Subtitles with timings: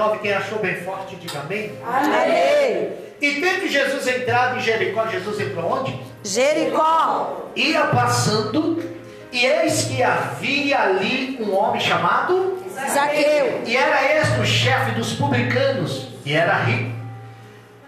[0.00, 1.72] 19, quem achou bem forte, diga amém.
[1.84, 2.92] Amém.
[3.20, 6.00] E tendo Jesus entrado em Jericó, Jesus entrou onde?
[6.24, 7.50] Jericó.
[7.54, 8.82] Ia passando,
[9.30, 12.58] e eis que havia ali um homem chamado
[12.90, 13.62] Zaqueu.
[13.66, 16.98] E era este o chefe dos publicanos, e era rico.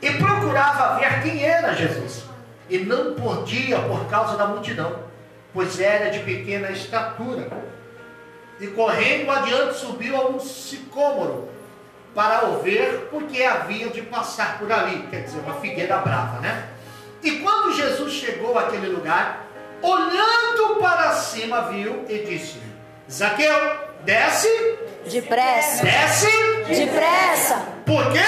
[0.02, 2.24] E procurava ver quem era Jesus.
[2.68, 4.96] E não podia por causa da multidão,
[5.54, 7.48] pois era de pequena estatura.
[8.60, 11.48] E correndo adiante subiu a um sicômoro
[12.14, 16.68] para o ver, porque havia de passar por ali, quer dizer, uma figueira brava, né?
[17.22, 19.46] E quando Jesus chegou àquele lugar,
[19.80, 22.72] olhando para cima, viu e disse-lhe:
[23.10, 23.54] Zaqueu,
[24.04, 24.48] desce,
[25.06, 25.84] Depressa.
[25.84, 26.30] desce,
[26.68, 27.62] Depressa.
[27.86, 28.18] por quê?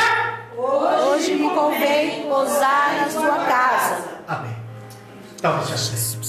[0.57, 4.05] Hoje me convém pousar na sua casa.
[4.27, 4.57] Amém.
[5.37, 6.21] Então, assim.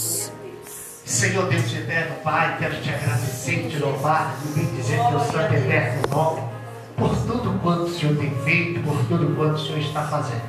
[1.06, 6.55] Senhor Deus eterno, Pai, quero te agradecer, te louvar e bendizer teu santo eterno nome
[6.98, 10.44] por tudo quanto o Senhor tem feito, por tudo quanto o Senhor está fazendo.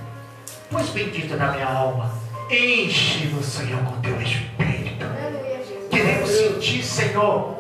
[0.71, 2.11] Pois bendita na minha alma,
[2.51, 5.07] enche-nos, Senhor, com teu Espírito.
[5.91, 7.57] Queremos sentir, Senhor,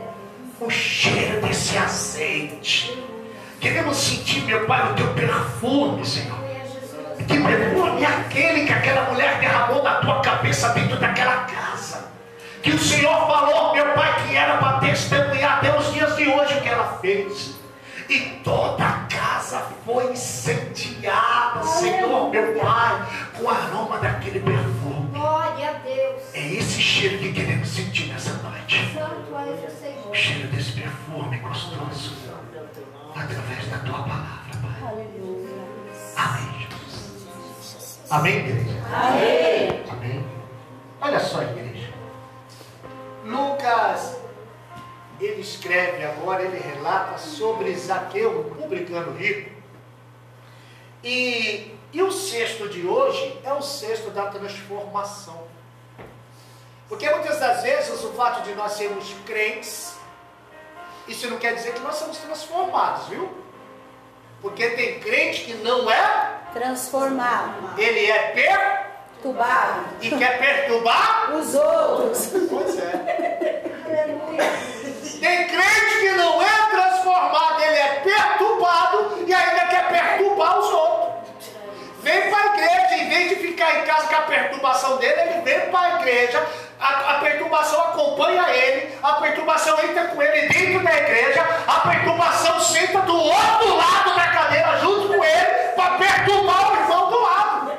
[0.60, 2.96] o cheiro desse azeite.
[3.60, 6.38] Queremos sentir, meu Pai, o teu perfume, Senhor.
[7.26, 12.06] Que perfume é aquele que aquela mulher derramou na tua cabeça dentro daquela casa.
[12.62, 16.54] Que o Senhor falou, meu Pai, que era para testemunhar até os dias de hoje
[16.54, 17.55] o que ela fez.
[18.08, 25.10] E toda a casa foi incendiada, Senhor, meu Pai, com o aroma daquele perfume.
[25.12, 26.22] Glória a Deus.
[26.34, 28.92] É esse cheiro que queremos sentir nessa noite.
[28.94, 30.14] Santo és o O Senhor.
[30.14, 32.16] cheiro desse perfume gostoso.
[33.14, 35.06] Através da tua palavra, Pai.
[36.16, 38.00] Amém, Jesus.
[38.10, 38.82] Amém, igreja?
[38.92, 39.84] Amém.
[39.90, 40.26] Amém.
[41.00, 41.88] Olha só, igreja.
[43.24, 44.15] Lucas,
[45.20, 49.50] ele escreve agora, ele relata sobre Zaqueu, um publicano rico.
[51.02, 55.44] E, e o sexto de hoje é o sexto da transformação.
[56.88, 59.96] Porque muitas das vezes o fato de nós sermos crentes,
[61.08, 63.28] isso não quer dizer que nós somos transformados, viu?
[64.42, 67.74] Porque tem crente que não é, Transformar.
[67.76, 68.86] ele é per
[69.22, 69.84] Tubado.
[70.00, 71.34] e quer perturbar.
[71.34, 72.30] Os outros.
[72.48, 73.62] Pois é.
[75.26, 81.48] Tem crente que não é transformado, ele é perturbado e ainda quer perturbar os outros.
[82.00, 85.40] Vem para a igreja, em vez de ficar em casa com a perturbação dele, ele
[85.40, 86.46] vem para a igreja,
[86.78, 92.60] a, a perturbação acompanha ele, a perturbação entra com ele dentro da igreja, a perturbação
[92.60, 97.72] senta do outro lado da cadeira junto com ele para perturbar o irmão do lado.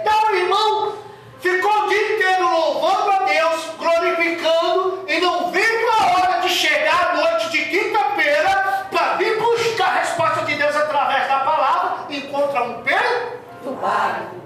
[0.00, 0.98] Então irmão
[1.40, 7.10] ficou o dia inteiro louvando a Deus, glorificando, e não viu a hora de chegar
[7.10, 12.62] à noite de quinta-feira para vir buscar a resposta de Deus através da palavra, encontra
[12.62, 13.32] um pé.
[13.62, 14.38] Tubado.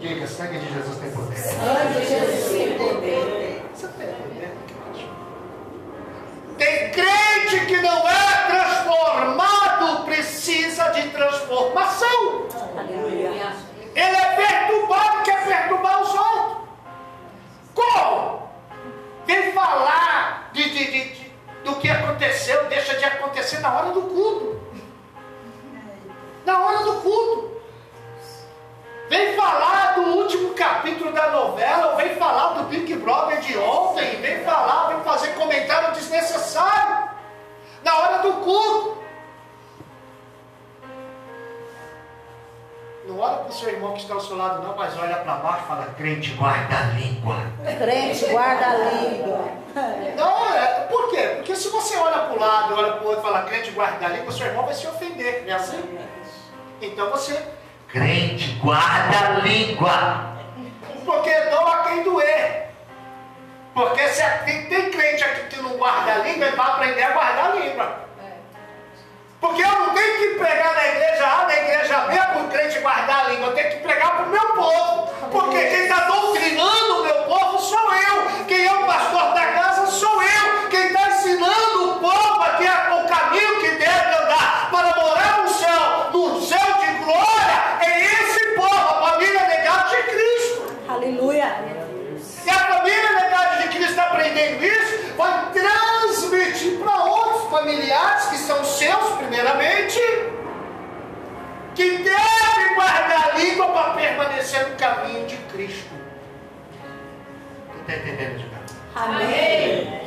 [0.00, 1.36] Diga, sangue de Jesus tem poder.
[1.36, 3.62] Sangue de Jesus tem poder.
[3.74, 4.56] Você tem poder?
[6.58, 12.48] Tem crente que não é transformado, precisa de transformação.
[12.76, 13.52] Aleluia.
[13.94, 16.68] Ele é perturbado, quer perturbar os outros.
[17.74, 18.48] Como?
[19.26, 21.32] Vem falar de, de- de-
[21.64, 24.60] do que aconteceu, deixa de acontecer na hora do culto.
[26.44, 27.52] Na hora do culto.
[29.08, 34.16] Vem falar do último capítulo da novela, ou vem falar do Big Brother de ontem,
[34.22, 37.10] vem falar, vem fazer comentário desnecessário.
[37.84, 39.01] Na hora do culto.
[43.42, 45.68] Para o seu irmão que está ao seu lado, não, mas olha para baixo e
[45.68, 47.36] fala, crente, guarda a língua.
[47.78, 49.48] Crente guarda a língua.
[50.16, 51.32] Não, é, por quê?
[51.36, 54.06] Porque se você olha para o lado, olha para o outro e fala, crente, guarda
[54.06, 55.98] a língua, seu irmão vai se ofender, não é assim?
[56.80, 57.40] Então você,
[57.88, 60.32] crente, guarda a língua.
[61.04, 62.70] Porque doa quem doer.
[63.74, 67.10] Porque se tem, tem crente aqui que não guarda a língua, ele vai aprender a
[67.12, 68.02] guardar a língua.
[69.42, 72.78] Porque eu não tenho que pregar na igreja A, na igreja B, para o crente
[72.78, 73.48] guardar a língua.
[73.48, 75.08] Eu tenho que pregar para o meu povo.
[75.32, 78.44] Porque quem está doutrinando o meu povo sou eu.
[78.46, 80.68] Quem é o pastor da casa sou eu.
[80.70, 85.48] Quem está ensinando o povo a ter o caminho que deve andar para morar no
[85.48, 90.76] céu, no céu de glória, é esse povo, a família legada de Cristo.
[90.88, 91.56] Aleluia.
[92.46, 95.81] E a família legada de Cristo aprendendo isso, vai outros
[97.52, 100.00] familiares que são seus, primeiramente,
[101.74, 105.90] que devem guardar a língua para permanecer no caminho de Cristo.
[107.80, 108.50] Está entendendo.
[108.94, 110.02] Amém.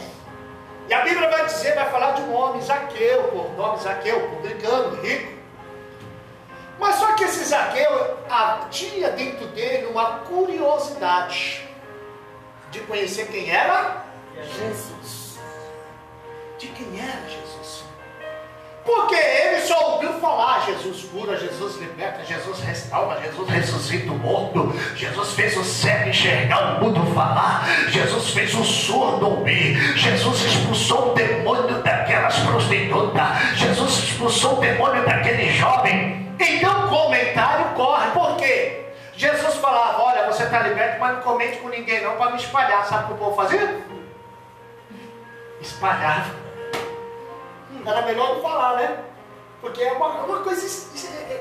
[0.87, 5.01] E a Bíblia vai dizer, vai falar de um homem, Zaqueu, por nome Zaqueu, publicano,
[5.01, 5.35] rico.
[6.79, 11.67] Mas só que esse Zaqueu ah, havia dentro dele uma curiosidade
[12.71, 14.03] de conhecer quem era
[14.35, 15.24] Jesus.
[16.65, 17.83] De quem era Jesus.
[18.83, 24.73] Porque ele só ouviu falar: Jesus cura, Jesus liberta, Jesus restaura, Jesus ressuscita o morto,
[24.95, 31.11] Jesus fez o cego enxergar, o mundo falar, Jesus fez o surdo ouvir, Jesus expulsou
[31.11, 36.35] o demônio daquelas prostitutas, Jesus expulsou o demônio daquele jovem.
[36.39, 38.85] Então o comentário corre, por quê?
[39.15, 42.83] Jesus falava: Olha, você está liberto, mas não comente com ninguém, não, para me espalhar.
[42.87, 43.85] Sabe o que o povo fazia?
[45.61, 46.44] Espalhava
[47.85, 48.99] era melhor não falar, né?
[49.61, 50.65] Porque é uma, uma coisa
[51.07, 51.33] é,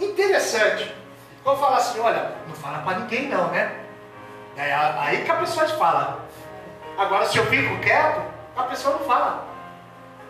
[0.00, 0.94] é, interessante.
[1.44, 3.80] Vamos falar assim, olha, não fala para ninguém não, né?
[4.56, 6.20] É aí que a pessoa fala.
[6.96, 8.22] Agora, se eu fico quieto,
[8.56, 9.44] a pessoa não fala.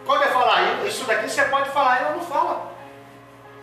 [0.05, 2.73] Quando eu falar isso daqui, você pode falar, ela não fala.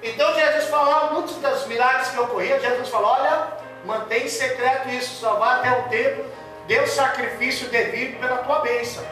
[0.04, 3.48] Então Jesus falava muitos dos milagres que ocorriam, Jesus falou, olha,
[3.86, 6.26] mantém secreto isso, só vá até o tempo,
[6.68, 9.04] dê o sacrifício devido pela tua bênção.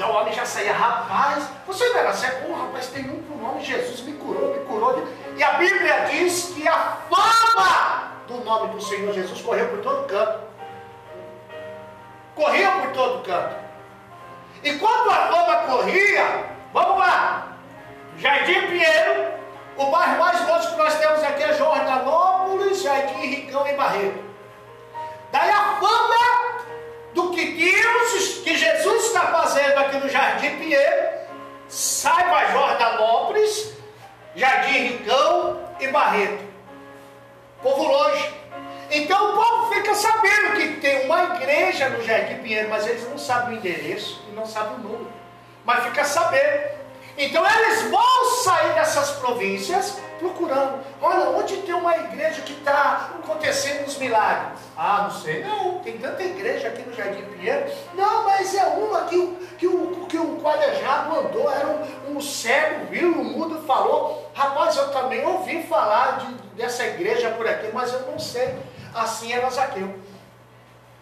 [0.00, 2.46] Então o homem já saía, rapaz, você não era cego?
[2.48, 5.06] Oh, rapaz, tem um por nome Jesus, me curou, me curou.
[5.36, 10.06] E a Bíblia diz que a fama do nome do Senhor Jesus correu por todo
[10.06, 10.40] canto.
[12.34, 13.56] Corria por todo canto.
[14.64, 17.48] E quando a fama corria, vamos lá,
[18.16, 19.34] Jardim Pinheiro,
[19.76, 24.24] o bairro mais longe que nós temos aqui é Jordanópolis, Jardim Ricão e Barreto.
[25.30, 26.59] Daí a fama
[27.14, 31.08] do que Deus, que Jesus está fazendo aqui no Jardim Pinheiro,
[31.68, 33.72] sai para Jordanópolis,
[34.34, 36.44] Jardim Ricão e Barreto.
[37.62, 38.34] Povo longe.
[38.90, 43.18] Então o povo fica sabendo que tem uma igreja no Jardim Pinheiro, mas eles não
[43.18, 45.12] sabem o endereço e não sabem o número.
[45.64, 46.79] Mas fica sabendo.
[47.16, 50.84] Então eles vão sair dessas províncias procurando.
[51.00, 54.58] Olha, onde tem uma igreja que está acontecendo os milagres?
[54.76, 55.42] Ah, não sei.
[55.42, 57.70] Não, tem tanta igreja aqui no Jardim Pinheiro.
[57.94, 62.20] Não, mas é uma que, o, que, o, que o quadrejado andou, era um, um
[62.20, 64.30] cego, viu, o mudo falou.
[64.34, 68.54] Rapaz, eu também ouvi falar de, dessa igreja por aqui, mas eu não sei.
[68.94, 69.94] Assim era Zaqueu.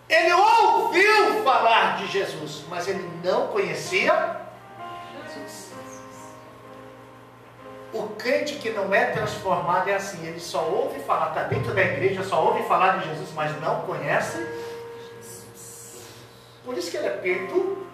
[0.08, 4.47] Ele ouviu falar de Jesus, mas ele não conhecia
[7.93, 11.81] O crente que não é transformado é assim, ele só ouve falar, está dentro da
[11.81, 14.46] igreja, só ouve falar de Jesus, mas não conhece.
[16.64, 17.87] Por isso que ele é perto.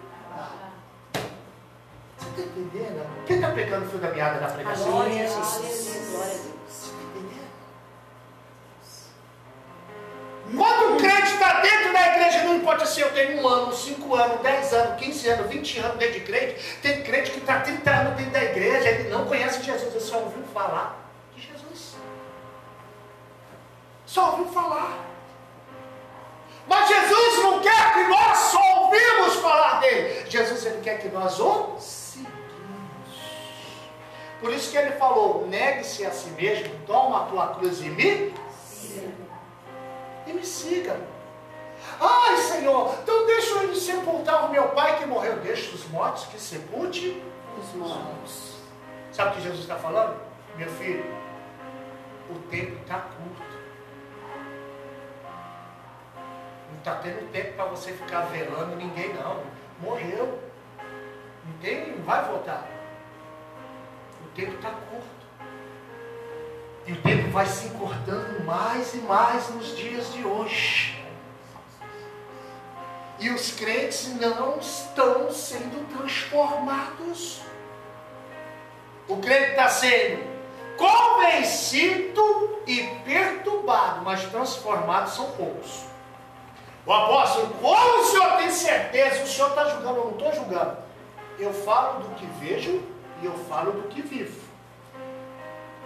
[2.17, 3.05] Você está entendendo?
[3.25, 4.91] Quem está pegando o fio da meada na pregação?
[4.91, 6.54] Glória a Jesus.
[10.53, 14.13] Quando o crente está dentro da igreja, não importa se eu tenho um ano, cinco
[14.13, 17.89] anos, dez anos, quinze anos, vinte anos dentro de crente, tem crente que está 30
[17.89, 21.95] anos dentro da igreja, ele não conhece Jesus, ele só ouviu falar de Jesus.
[24.05, 24.99] Só ouviu falar.
[26.67, 30.29] Mas Jesus não quer que nós só ouvimos falar dele.
[30.29, 32.35] Jesus ele quer que nós o sigamos.
[34.39, 38.33] Por isso que ele falou: negue-se a si mesmo, toma a tua cruz e me
[40.25, 40.99] e me siga.
[41.99, 45.37] Ai, Senhor, então deixa eu sepultar o meu pai que morreu.
[45.37, 47.21] Deixa os mortos que sepulte
[47.59, 48.55] os mortos.
[49.11, 50.19] Sabe o que Jesus está falando?
[50.57, 51.05] Meu filho,
[52.29, 53.55] o tempo está curto.
[56.69, 59.43] Não está tendo tempo para você ficar velando ninguém, não.
[59.79, 60.39] Morreu.
[61.45, 62.67] Ninguém vai voltar.
[64.23, 65.24] O tempo está curto.
[66.87, 71.03] E o tempo vai se encurtando mais e mais nos dias de hoje.
[73.19, 77.41] E os crentes não estão sendo transformados.
[79.07, 80.35] O crente está sendo
[80.77, 85.85] convencido e perturbado, mas transformados são poucos.
[86.85, 90.77] O apóstolo, como o senhor tem certeza, o senhor está julgando, eu não estou julgando.
[91.39, 92.81] Eu falo do que vejo
[93.21, 94.39] e eu falo do que vivo.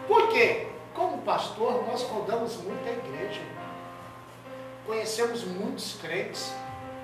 [0.07, 0.68] Por quê?
[0.99, 3.39] Como pastor, nós rodamos muita igreja.
[4.85, 6.53] Conhecemos muitos crentes,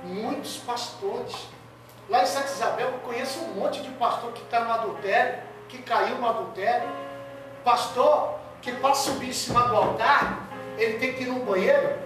[0.04, 1.48] muitos pastores.
[2.10, 5.78] Lá em Santa Isabel eu conheço um monte de pastor que está no adultério, que
[5.78, 6.90] caiu no adultério.
[7.64, 10.46] Pastor que para subir em cima do altar,
[10.78, 11.98] ele tem que ir no banheiro.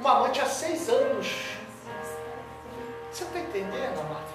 [0.00, 1.58] Uma mãe tinha seis anos.
[3.10, 4.28] Você está entendendo, amado?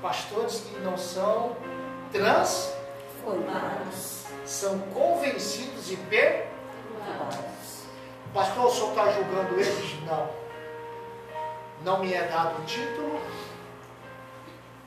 [0.00, 1.56] Pastores que não são
[2.10, 2.72] trans,
[3.22, 4.24] Formados.
[4.46, 6.48] são convencidos e per.
[8.32, 10.02] Pastor, o senhor está julgando eles?
[10.06, 10.30] Não.
[11.82, 13.20] Não me é dado o título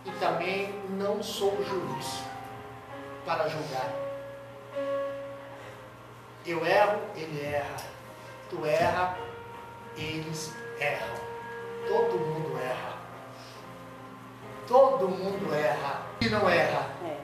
[0.05, 2.23] e também não sou juiz
[3.25, 3.89] para julgar.
[6.45, 7.93] Eu erro, ele erra.
[8.53, 9.17] Tu erra,
[9.97, 11.15] eles erram.
[11.87, 12.93] Todo mundo erra.
[14.67, 16.01] Todo mundo erra.
[16.21, 16.87] E não erra.
[17.03, 17.17] É.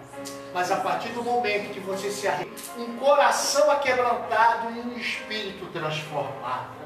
[0.51, 5.67] Mas a partir do momento que você se arrepende, um coração aquebrantado e um espírito
[5.67, 6.79] transformado.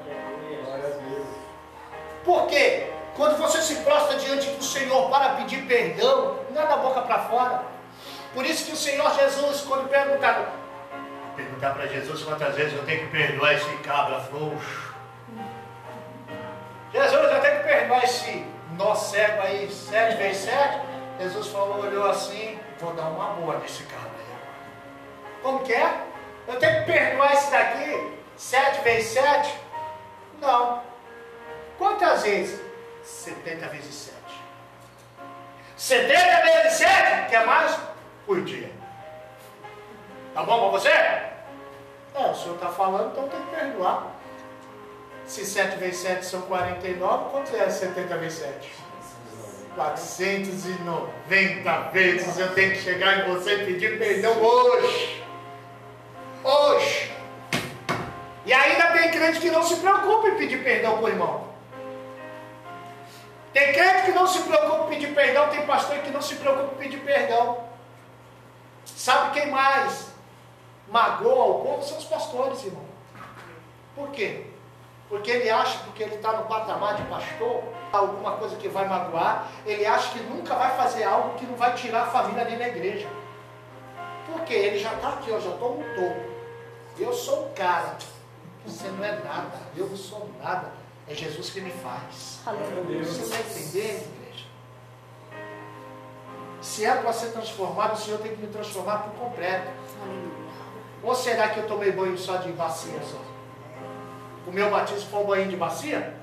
[2.26, 2.92] Por quê?
[3.16, 7.20] Quando você se prostra diante do Senhor para pedir perdão, não é da boca para
[7.20, 7.64] fora.
[8.34, 10.46] Por isso que o Senhor Jesus, quando perguntaram,
[11.64, 14.94] perguntar para Jesus quantas vezes eu tenho que perdoar esse cabra frouxo.
[16.92, 18.46] Jesus, eu tenho que perdoar esse
[18.78, 20.82] nó cego aí, sete vezes sete.
[21.20, 24.38] Jesus falou, olhou assim, vou dar uma boa nesse cabra aí.
[25.42, 26.02] Como que é?
[26.48, 29.58] Eu tenho que perdoar esse daqui, sete vezes sete?
[30.42, 30.84] Não.
[31.78, 32.62] Quantas vezes?
[33.04, 34.18] 70 vezes 7.
[35.76, 37.78] 70 vezes 7, quer mais?
[38.26, 38.72] Por dia.
[40.34, 41.33] Tá bom para você?
[42.16, 44.08] É, o senhor está falando, então tem que perdoar.
[45.26, 48.72] Se 7 vezes 7 são 49, quanto é 70 vezes 7?
[49.76, 55.24] 490 vezes eu tenho que chegar em você e pedir perdão hoje.
[56.44, 57.12] Hoje.
[58.46, 61.48] E ainda tem crente que não se preocupa em pedir perdão para o irmão.
[63.54, 66.76] Tem crente que não se preocupa em pedir perdão, tem pastor que não se preocupa
[66.76, 67.64] em pedir perdão.
[68.86, 70.13] Sabe quem mais
[70.94, 71.84] magoa o povo?
[71.84, 72.86] São os pastores, irmão.
[73.96, 74.46] Por quê?
[75.10, 79.48] Porque ele acha, porque ele está no patamar de pastor, alguma coisa que vai magoar,
[79.66, 82.68] ele acha que nunca vai fazer algo que não vai tirar a família dele da
[82.68, 83.08] igreja.
[84.28, 84.54] Por quê?
[84.54, 86.34] Ele já está aqui, eu já estou no topo.
[86.98, 87.98] Eu sou o cara.
[88.66, 90.72] Você não é nada, eu não sou nada.
[91.08, 92.40] É Jesus que me faz.
[92.46, 93.04] Aleluia.
[93.04, 94.46] Você está entendendo, igreja?
[96.62, 99.68] Se é para ser transformado, o Senhor tem que me transformar por completo.
[100.02, 100.33] Aleluia.
[101.04, 103.18] Ou será que eu tomei banho só de bacia só?
[104.48, 106.14] O meu batismo foi um banho de bacia?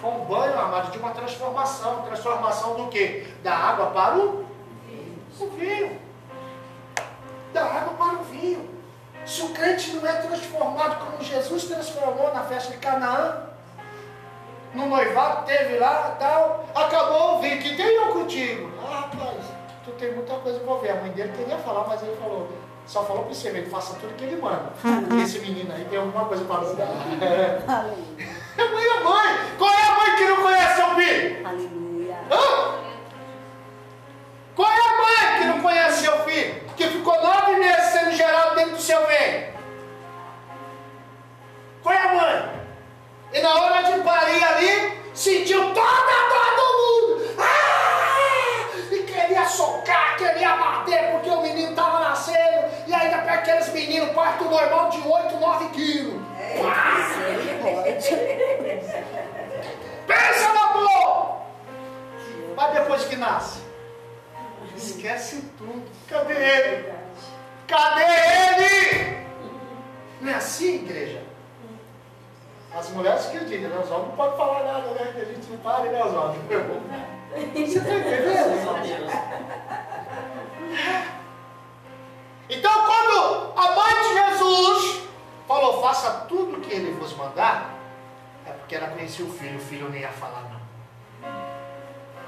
[0.00, 2.02] Foi um banho, amado, de uma transformação.
[2.02, 3.26] Transformação do quê?
[3.42, 4.46] Da água para o,
[5.38, 6.00] o vinho.
[7.52, 8.68] Da água para o vinho.
[9.24, 13.44] Se o crente não é transformado como Jesus transformou na festa de Canaã,
[14.74, 18.70] no noivado teve lá tal, acabou o vinho, que tem eu contigo?
[18.84, 19.44] Ah, rapaz,
[19.84, 20.90] tu tem muita coisa ver.
[20.90, 22.48] A mãe dele queria falar, mas ele falou,
[22.86, 24.72] só falou para você, ele faça tudo que ele manda.
[25.22, 26.58] Esse menino aí tem alguma coisa para.
[26.58, 27.64] Aleluia.
[28.58, 29.56] É mãe, é mãe.
[29.58, 31.46] Qual é a mãe que não conhece seu filho?
[31.46, 32.16] Aleluia.
[32.30, 32.74] Hã?
[34.54, 36.62] Qual é a mãe que não conhece seu filho?
[36.76, 39.52] Que ficou nove meses sendo gerado dentro do seu ventre?
[41.82, 42.62] Qual é a mãe?
[43.32, 47.34] E na hora de parir ali, sentiu toda a dor do mundo.
[47.38, 48.68] Ah!
[48.92, 51.61] E queria socar, queria bater, porque o menino.
[51.61, 51.61] E
[53.02, 56.22] ainda para aqueles meninos, parto normal de 8, 9 quilos.
[60.06, 61.42] Pensa na dor!
[62.56, 63.60] Mas depois que nasce,
[64.76, 65.82] esquece tudo.
[66.08, 66.92] Cadê ele?
[67.66, 69.26] Cadê ele?
[70.20, 71.22] Não é assim, igreja?
[72.74, 73.78] As mulheres que dizem, né?
[73.82, 75.12] Os homens não podem falar nada, né?
[75.14, 76.38] Que a gente não pare, né, os homens?
[77.54, 78.52] Você está entendendo?
[82.54, 85.02] Então, quando a mãe de Jesus
[85.48, 87.74] falou, faça tudo o que ele vos mandar,
[88.46, 91.32] é porque ela conhecia o filho, o filho não ia falar não.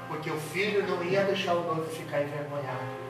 [0.07, 3.05] Porque o filho não ia deixar o noivo ficar envergonhado.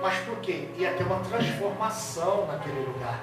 [0.00, 0.68] Mas por quê?
[0.76, 3.20] Ia ter uma transformação naquele lugar.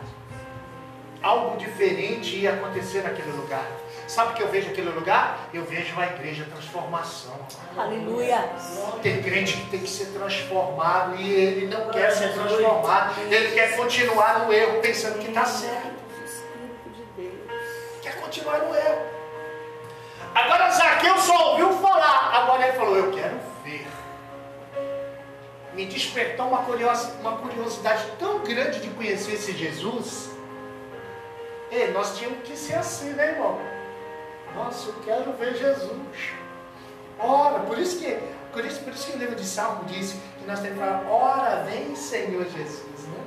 [1.23, 3.65] Algo diferente ia acontecer naquele lugar.
[4.11, 5.47] Sabe o que eu vejo naquele lugar?
[5.53, 7.33] Eu vejo a igreja transformação.
[7.77, 8.43] Aleluia.
[9.01, 13.21] Tem crente que tem que ser transformado e ele não quer ser transformado.
[13.21, 15.93] Ele quer continuar no erro, pensando que está certo.
[18.01, 19.01] Quer continuar no erro.
[20.35, 22.35] Agora Zaqueu só ouviu falar.
[22.35, 23.87] Agora ele falou: Eu quero ver.
[25.73, 30.31] me despertou uma curiosidade, uma tão grande de conhecer esse Jesus.
[31.71, 33.80] E nós tínhamos que ser assim, né, irmão?
[34.55, 36.33] Nossa, eu quero ver Jesus.
[37.19, 38.19] Ora, por isso que,
[38.51, 41.05] por isso, por isso que o livro de Salmo diz que nós temos que falar,
[41.09, 43.23] ora vem Senhor Jesus, né?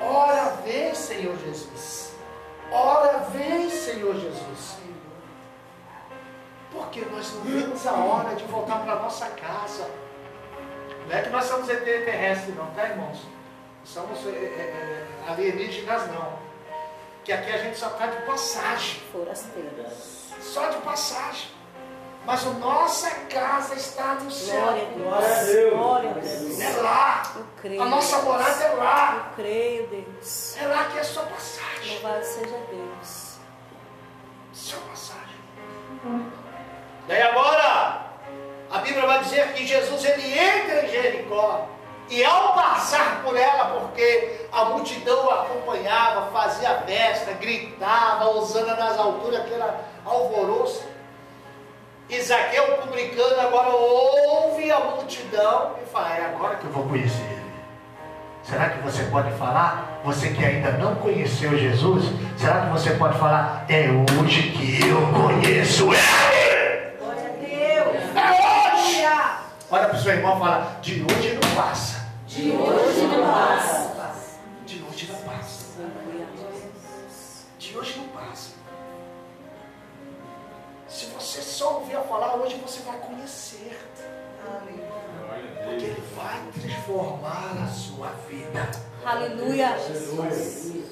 [0.00, 2.14] Ora vem Senhor Jesus.
[2.70, 4.78] Ora vem Senhor Jesus.
[6.72, 9.88] Porque nós não vemos a hora de voltar para nossa casa.
[11.08, 13.20] Não é que nós somos ET terrestres, não, tá, irmãos?
[13.84, 16.49] Somos é, é, alienígenas, não.
[17.24, 19.00] Que aqui a gente só está de passagem.
[19.12, 20.30] Forasteiras.
[20.40, 21.50] Só de passagem.
[22.24, 24.60] Mas a nossa casa está no céu.
[24.60, 25.74] Glória a Deus.
[25.74, 26.60] Glória a Deus.
[26.60, 27.32] É lá.
[27.36, 27.82] Eu creio.
[27.82, 29.30] A nossa morada é lá.
[29.30, 30.56] Eu creio, Deus.
[30.56, 31.94] É lá que é sua passagem.
[31.94, 33.36] Louvado seja Deus.
[34.52, 35.20] Sua passagem.
[37.06, 38.06] Daí agora,
[38.70, 41.68] a Bíblia vai dizer que Jesus ele entra em Jericó.
[42.10, 49.40] E ao passar por ela, porque a multidão acompanhava, fazia festa, gritava, usando nas alturas,
[49.40, 49.62] aquele
[50.04, 50.84] alvoroço.
[52.20, 57.40] Zaqueu, publicano, agora ouve a multidão e fala: É agora que eu vou conhecer ele.
[58.42, 60.00] Será que você pode falar?
[60.02, 63.64] Você que ainda não conheceu Jesus, será que você pode falar?
[63.68, 63.86] É
[64.18, 66.96] hoje que eu conheço ele.
[66.98, 68.16] Glória a Deus.
[68.16, 69.06] É hoje.
[69.70, 71.99] Olha para o seu irmão e fala: De hoje não passa.
[72.30, 74.14] De hoje não passa.
[74.64, 75.64] De hoje não passa.
[77.58, 78.50] De hoje não passa.
[80.88, 83.76] Se você só ouvir a falar, hoje você vai conhecer.
[85.64, 88.70] Porque ele vai transformar a sua vida.
[89.04, 89.76] Aleluia.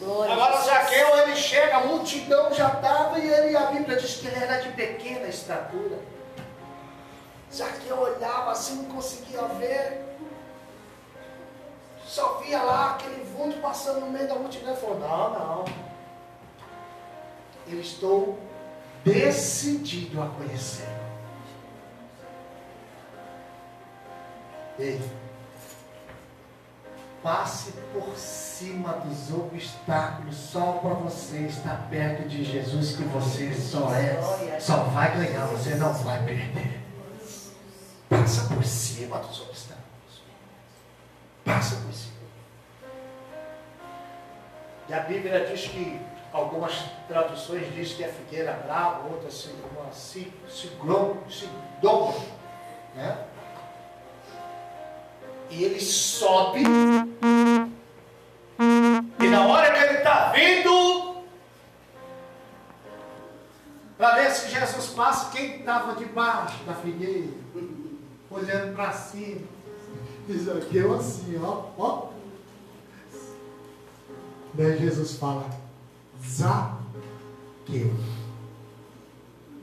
[0.01, 0.61] Glória a Agora.
[0.65, 4.61] Zaqueu, ele chega, a multidão já estava e ele, a Bíblia diz que ele era
[4.61, 6.01] de pequena estatura.
[7.55, 10.08] Zaqueu olhava assim, não conseguia ver.
[12.09, 14.71] Só via lá aquele vulto passando no meio da multidão.
[14.71, 15.65] Ele falou, não, não.
[17.67, 18.39] Eu estou
[19.05, 20.89] decidido a conhecê-lo.
[24.79, 24.99] Ei,
[27.23, 33.93] passe por cima dos obstáculos só para você estar perto de Jesus que você só
[33.93, 36.81] é, só vai ganhar, você não vai perder.
[38.09, 39.78] Passa por cima dos obstáculos.
[41.49, 42.13] Passa por cima.
[44.89, 45.99] E a Bíblia diz que
[46.33, 46.75] algumas
[47.09, 52.15] traduções diz que é figueira brava, outras se- uma siglon, sidom,
[52.95, 53.17] né?
[55.51, 56.63] E ele sobe.
[59.21, 61.25] E na hora que ele está vindo,
[63.97, 67.33] para ver se Jesus passa, quem estava debaixo da figueira,
[68.31, 69.47] olhando para cima,
[70.29, 72.09] diz aqui eu assim, ó, ó.
[74.53, 75.49] Daí Jesus fala,
[76.23, 77.91] Zaqueu.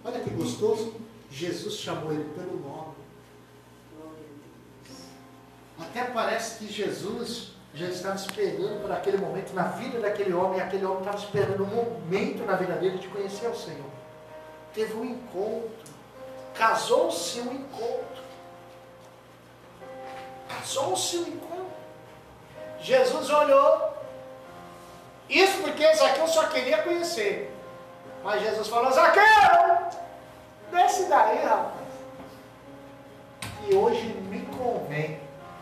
[0.03, 0.93] Olha que gostoso.
[1.29, 2.95] Jesus chamou ele pelo nome.
[5.79, 10.85] Até parece que Jesus já estava esperando por aquele momento na vida daquele homem, aquele
[10.85, 13.89] homem estava esperando um momento na vida dele de conhecer o Senhor.
[14.73, 15.69] Teve um encontro,
[16.53, 18.24] casou-se um encontro.
[20.65, 21.67] Casou-se um encontro.
[22.81, 23.93] Jesus olhou.
[25.29, 27.55] Isso porque Zaqueu só queria conhecer.
[28.23, 29.21] Mas Jesus falou: Zaqueu,
[30.71, 31.85] desce daí, rapaz.
[33.67, 35.19] E hoje me convém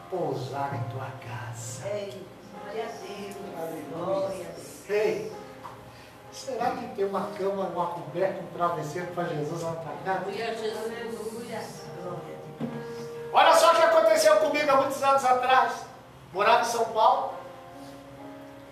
[0.10, 1.84] pousar em tua casa.
[1.84, 3.36] Glória a Deus.
[3.92, 4.90] Glória a Deus.
[4.90, 5.32] Ei,
[6.32, 10.26] será que tem uma cama, uma coberta, um travesseiro para Jesus lá tua casa?
[10.26, 10.56] Aleluia.
[10.86, 11.83] Olha
[14.64, 15.86] comigo há muitos anos atrás.
[16.32, 17.34] Morava em São Paulo,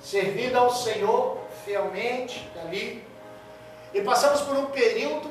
[0.02, 3.06] servindo ao Senhor fielmente ali.
[3.94, 5.30] E passamos por um período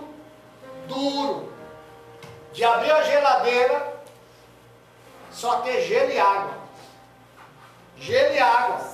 [0.86, 1.52] duro
[2.52, 4.00] de abrir a geladeira,
[5.32, 6.54] só ter gelo e água.
[7.96, 8.90] Gelo e água.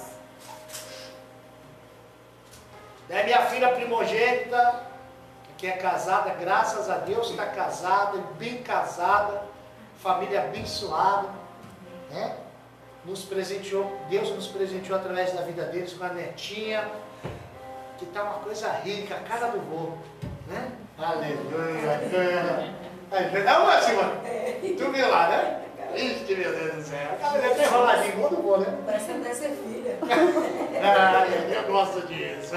[3.09, 4.87] Daí minha filha primogênita,
[5.57, 9.43] que é casada, graças a Deus está casada, bem casada,
[10.03, 11.46] família abençoada,
[12.11, 12.37] né?
[13.05, 16.91] Nos presenteou, Deus nos presenteou através da vida deles com a netinha,
[17.99, 19.93] que está uma coisa rica, a cara do vô,
[20.49, 20.73] né?
[20.99, 22.01] Aleluia!
[23.13, 24.21] Aí, Dá uma assim, mano.
[24.77, 25.63] Tu viu lá, né?
[25.95, 27.13] Ixi, meu Deus do céu.
[27.13, 28.79] A cabeleira tá enroladinha igual do vô, né?
[28.85, 29.99] Parece que não deve ser filha.
[30.83, 32.55] Ah, eu gosto disso.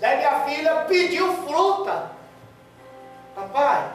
[0.00, 2.10] Daí minha filha pediu fruta.
[3.34, 3.92] Papai,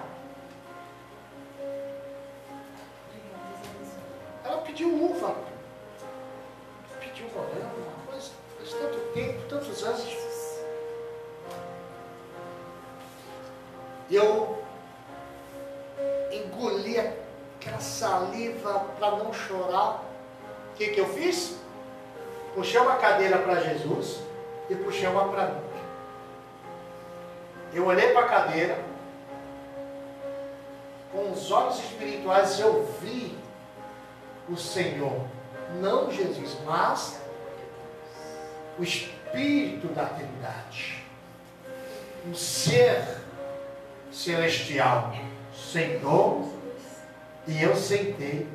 [4.48, 5.36] Ela pediu uva.
[7.02, 8.32] Pediu banana, uma coisa.
[8.58, 10.08] Faz tanto tempo, tantos anos.
[14.10, 14.58] E eu
[16.32, 20.06] engoli aquela saliva para não chorar.
[20.72, 21.58] O que, que eu fiz?
[22.56, 24.22] Puxei uma cadeira para Jesus
[24.70, 25.62] e puxei uma para mim.
[27.74, 28.80] Eu olhei para a cadeira,
[31.12, 33.37] com os olhos espirituais eu vi
[34.50, 35.28] o Senhor,
[35.80, 37.20] não Jesus, mas
[38.80, 41.04] o Espírito da Trindade,
[42.26, 43.04] um ser
[44.12, 45.14] celestial,
[45.54, 46.54] sentou
[47.46, 48.48] e eu sentei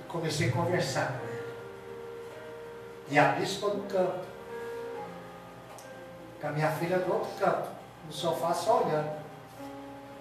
[0.00, 1.36] e comecei a conversar com ele.
[3.10, 4.26] E a bispa no canto,
[6.40, 7.68] com a minha filha do outro canto,
[8.06, 9.10] no sofá só olhando.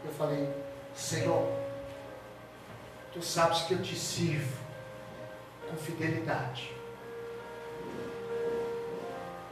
[0.04, 0.50] Eu falei,
[0.96, 1.52] Senhor,
[3.12, 4.65] tu sabes que eu te sirvo
[5.70, 6.74] com fidelidade.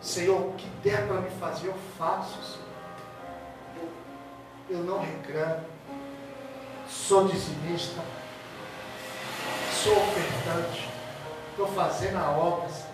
[0.02, 3.90] Senhor, o que der para me fazer, eu faço, Senhor.
[4.70, 5.66] Eu não reclamo.
[6.90, 8.02] Sou dizimista.
[9.72, 10.90] Sou ofertante.
[11.52, 12.94] Estou fazendo a obra, Senhor.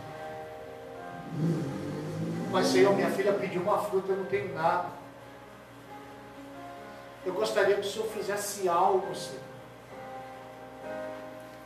[2.51, 4.89] Mas, Senhor, minha filha pediu uma fruta, eu não tenho nada.
[7.25, 9.41] Eu gostaria que o Senhor fizesse algo, Senhor.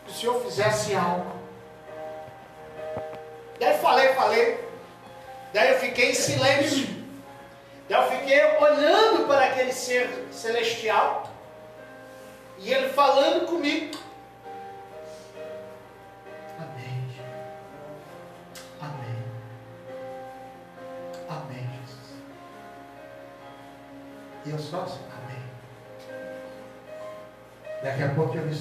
[0.05, 1.42] Que o Senhor fizesse algo.
[3.63, 4.69] Daí falei, falei.
[5.53, 6.85] Daí eu fiquei em silêncio.
[7.87, 11.31] Daí eu fiquei olhando para aquele ser celestial.
[12.57, 13.97] E ele falando comigo.
[16.57, 17.09] Amém.
[18.81, 19.23] Amém.
[21.29, 22.19] Amém, Jesus.
[24.45, 25.41] E eu só assim, amém.
[27.81, 28.53] Daqui a pouco eu me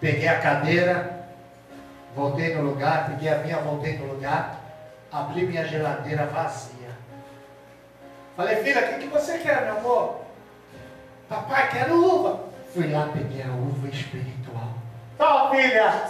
[0.00, 1.26] Peguei a cadeira,
[2.16, 4.58] voltei no lugar, peguei a minha, voltei no lugar,
[5.12, 6.88] abri minha geladeira vazia.
[8.36, 10.20] Falei, filha, o que, que você quer, meu amor?
[11.28, 12.40] Papai, quero uva.
[12.72, 14.72] Fui lá, peguei a uva espiritual.
[15.18, 16.06] Tá, filha!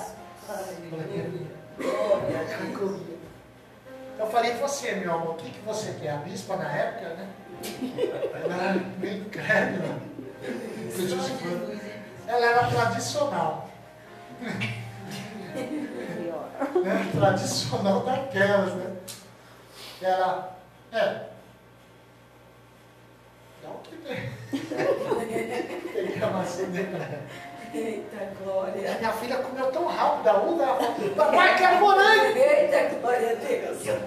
[4.18, 6.10] Eu falei, você, meu amor, o que, que você quer?
[6.10, 7.28] A bispa na época, né?
[8.44, 9.98] Ela era bem crédula.
[12.28, 13.59] Ela era tradicional.
[14.40, 14.80] Né?
[17.12, 18.96] Tradicional daquelas, né?
[20.02, 20.56] Ela,
[20.92, 21.20] é.
[23.62, 24.30] Dá o que tem.
[25.92, 27.22] Peguei a maçã dei pra ela.
[27.72, 28.92] Eita glória.
[28.92, 32.36] A minha filha comeu tão rápido a uva, ela falou, papai, quero morango.
[32.36, 33.86] Eita glória a Deus.
[33.86, 34.00] Eu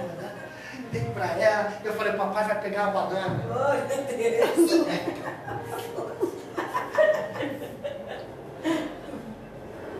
[0.92, 3.44] dei pra ela, eu falei, papai vai pegar a banana.
[3.48, 4.72] Glória a Deus.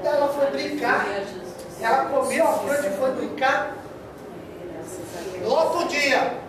[0.02, 0.28] E ela
[0.86, 3.76] Ela comeu a fruta e foi brincar.
[5.42, 6.40] No outro dia,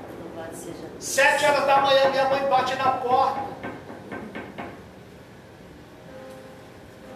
[1.01, 3.55] sete horas da manhã, minha mãe bate na porta.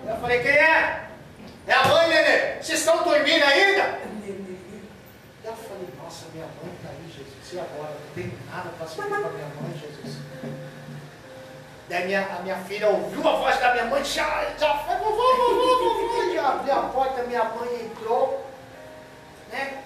[0.07, 1.09] Eu falei, quem é?
[1.67, 2.63] É a mãe, Nenê.
[2.63, 3.99] Vocês estão dormindo ainda?
[5.45, 7.53] Eu falei, nossa, minha mãe está aí, Jesus.
[7.53, 7.93] E agora?
[7.93, 10.28] Não tem nada para servir para minha mãe, Jesus.
[11.89, 15.37] Daí minha, a minha filha ouviu a voz da minha mãe, já, já foi, vovô,
[15.37, 18.45] vovô, vovô, já abriu a porta, minha mãe entrou,
[19.51, 19.83] né?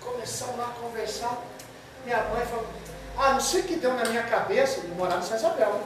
[0.00, 1.38] Começamos lá a conversar.
[2.04, 2.66] Minha mãe falou,
[3.16, 5.70] ah, não sei o que deu na minha cabeça de morar no São Isabel.
[5.74, 5.80] né?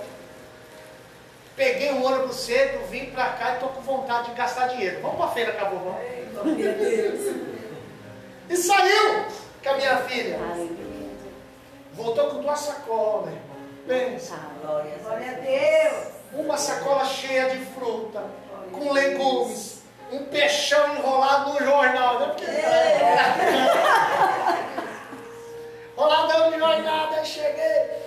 [1.55, 5.03] Peguei um ônibus cedo, vim pra cá e tô com vontade de gastar dinheiro.
[5.03, 6.57] Vamos pra feira, acabou, vamos.
[6.57, 7.37] Deus.
[8.49, 9.27] E saiu
[9.63, 10.39] com a minha filha.
[11.93, 13.35] Voltou com duas sacolas.
[13.87, 14.35] Pensa.
[14.63, 16.13] Glória a Deus.
[16.35, 18.25] Uma sacola cheia de fruta,
[18.73, 22.21] com legumes, um peixão enrolado no jornal.
[22.21, 22.27] Né?
[22.29, 22.47] Porque...
[25.97, 28.01] Roladão de jornal, aí cheguei.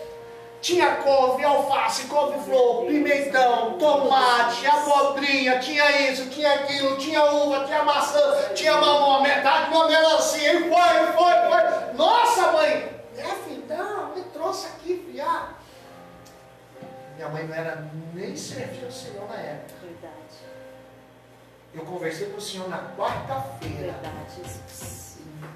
[0.59, 8.49] Tinha couve, alface, couve-flor, pimentão, tomate, abobrinha, tinha isso, tinha aquilo, tinha uva, tinha maçã,
[8.55, 11.61] tinha mamão, metade de uma melancia, e foi, foi, foi.
[11.93, 12.94] Nossa, mãe!
[17.25, 19.73] Minha mãe não era nem servir o Senhor na época.
[19.81, 20.13] Verdade.
[21.73, 23.93] Eu conversei com o Senhor na quarta-feira.
[23.93, 24.43] Verdade.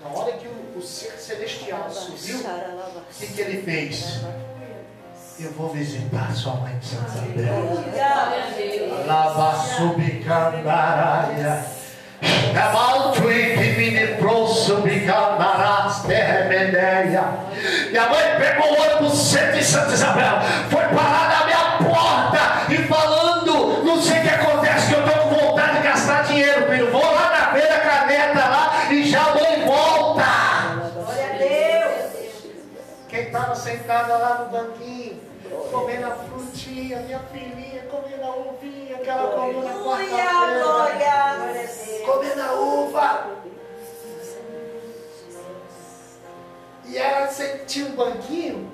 [0.01, 4.21] Na hora que o, o ser celestial subiu, o que, que ele fez?
[5.39, 7.67] Eu vou visitar sua mãe de Santa Isabel.
[7.67, 9.05] Glória a Deus.
[9.05, 11.63] Lava subicandaraia.
[12.53, 17.23] Cabaltui que me trouxe bicandarás terremedeia.
[17.89, 21.18] Minha mãe pegou o ônibus centro de Santa Isabel, foi parar
[33.89, 35.19] sentada lá no banquinho,
[35.71, 40.15] comendo a frutinha, minha filhinha, comendo a uvinha, que ela comeu na quarta-feira.
[42.05, 43.27] Comendo a uva.
[46.85, 48.71] E ela se- tinha um banquinho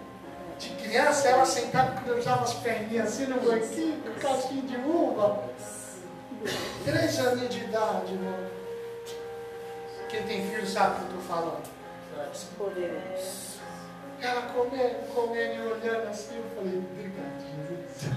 [0.59, 5.43] de criança, ela sentada, cruzava as perninhas assim no banquinho, com casquinho de uva.
[6.83, 8.49] Três aninhos de idade, irmão.
[10.09, 11.63] Quem tem filho sabe o que eu estou falando.
[14.25, 18.11] Ela comendo, comendo e olhando assim, eu falei, obrigado, Jesus.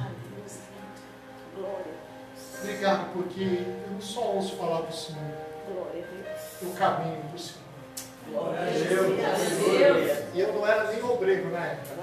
[2.60, 3.42] Obrigado, porque
[3.86, 5.20] eu não só ouço falar do Senhor,
[6.62, 7.68] eu caminho do Senhor.
[10.34, 11.94] E eu não era nem obreiro na época.
[11.96, 12.02] né?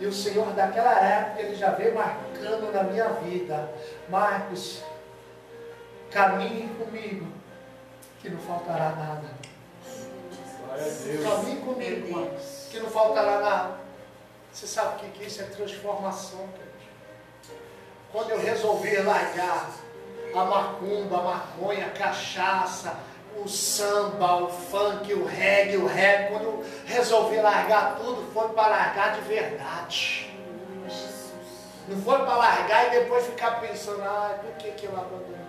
[0.00, 3.70] E o Senhor daquela época, Ele já veio marcando na minha vida.
[4.08, 4.82] Marcos,
[6.10, 7.26] caminhe comigo,
[8.20, 9.53] que não faltará nada.
[11.22, 13.78] Caminhe comigo, Marcos, que não faltará nada.
[14.52, 17.60] Você sabe o que que isso é transformação, gente.
[18.10, 19.70] Quando eu resolvi largar
[20.34, 22.96] a macumba, a maconha, a cachaça,
[23.36, 28.68] o samba, o funk, o reggae, o rap, quando eu resolvi largar tudo, foi para
[28.68, 30.30] largar de verdade.
[31.86, 35.43] Não foi para largar e depois ficar pensando, ah, por que, que eu abandonei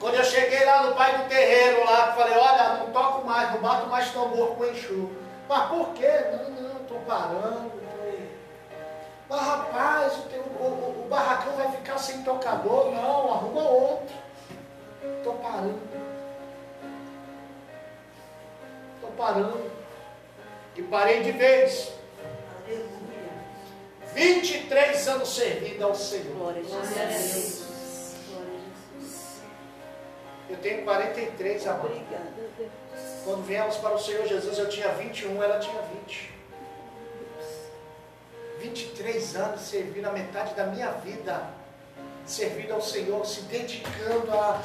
[0.00, 3.60] Quando eu cheguei lá no pai do terreiro, lá, falei, olha, não toco mais, não
[3.60, 5.10] bato mais tambor com enxu.
[5.48, 6.08] Mas por quê?
[6.32, 7.70] Não, não, estou parando.
[7.70, 7.78] Tô...
[9.28, 12.92] Mas rapaz, o, o- o- barracão vai ficar sem tocador.
[12.92, 14.14] Não, arruma outro.
[15.18, 15.80] Estou parando.
[18.96, 19.70] Estou parando.
[20.76, 21.92] E parei de vez.
[24.14, 26.54] 23 anos servindo ao Senhor.
[30.48, 31.90] Eu tenho 43, amado.
[33.24, 36.38] Quando viemos para o Senhor Jesus, eu tinha 21, ela tinha 20.
[38.60, 41.42] 23 anos servindo a metade da minha vida,
[42.26, 44.60] servindo ao Senhor, se dedicando a,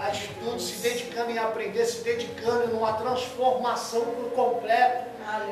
[0.00, 5.08] a, a estudo, se dedicando em aprender, se dedicando numa transformação por completo.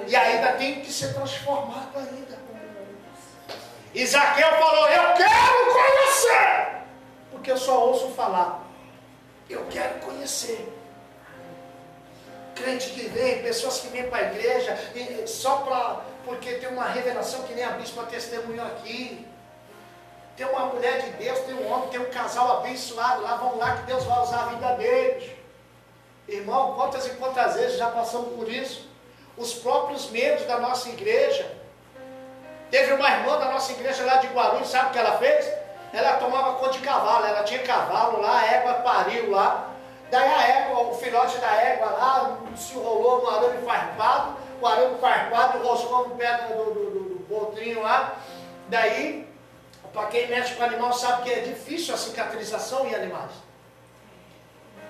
[0.08, 2.36] E ainda tem que ser transformado ainda.
[4.06, 6.82] Zaqueu falou, eu quero conhecer,
[7.30, 8.66] porque eu só ouço falar.
[9.48, 10.72] Eu quero conhecer.
[12.54, 14.76] Crente que vem, pessoas que vêm para a igreja
[15.26, 16.00] só para.
[16.24, 19.26] Porque tem uma revelação que nem a bispa testemunhou aqui.
[20.36, 23.76] Tem uma mulher de Deus, tem um homem, tem um casal abençoado lá, vão lá
[23.76, 25.30] que Deus vai usar a vida deles.
[26.28, 28.88] Irmão, quantas e quantas vezes já passamos por isso?
[29.36, 31.50] Os próprios membros da nossa igreja.
[32.70, 35.46] Teve uma irmã da nossa igreja lá de Guarulhos, sabe o que ela fez?
[35.92, 39.70] Ela tomava conta de cavalo, ela tinha cavalo lá, a égua pariu lá.
[40.10, 44.98] Daí a égua, o filhote da égua lá, se enrolou no arame farpado, o arame
[44.98, 48.14] farpado enroscou no pé do, do, do, do potrinho lá.
[48.68, 49.28] Daí,
[49.92, 53.30] para quem mexe com animal sabe que é difícil a cicatrização em animais.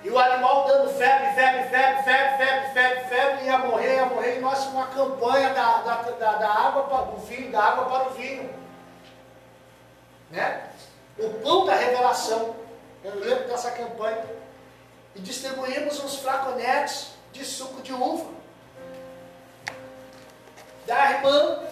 [0.03, 4.37] E o animal dando febre, febre, febre, febre, febre, febre, febre, ia morrer, ia morrer.
[4.37, 8.09] E nós uma campanha da, da, da, da água para o vinho, da água para
[8.09, 8.49] o vinho.
[10.29, 10.69] Né?
[11.19, 12.55] O pão da revelação.
[13.03, 14.25] Eu lembro dessa campanha.
[15.15, 18.29] E distribuímos uns flaconetes de suco de uva.
[20.85, 21.63] Da irmã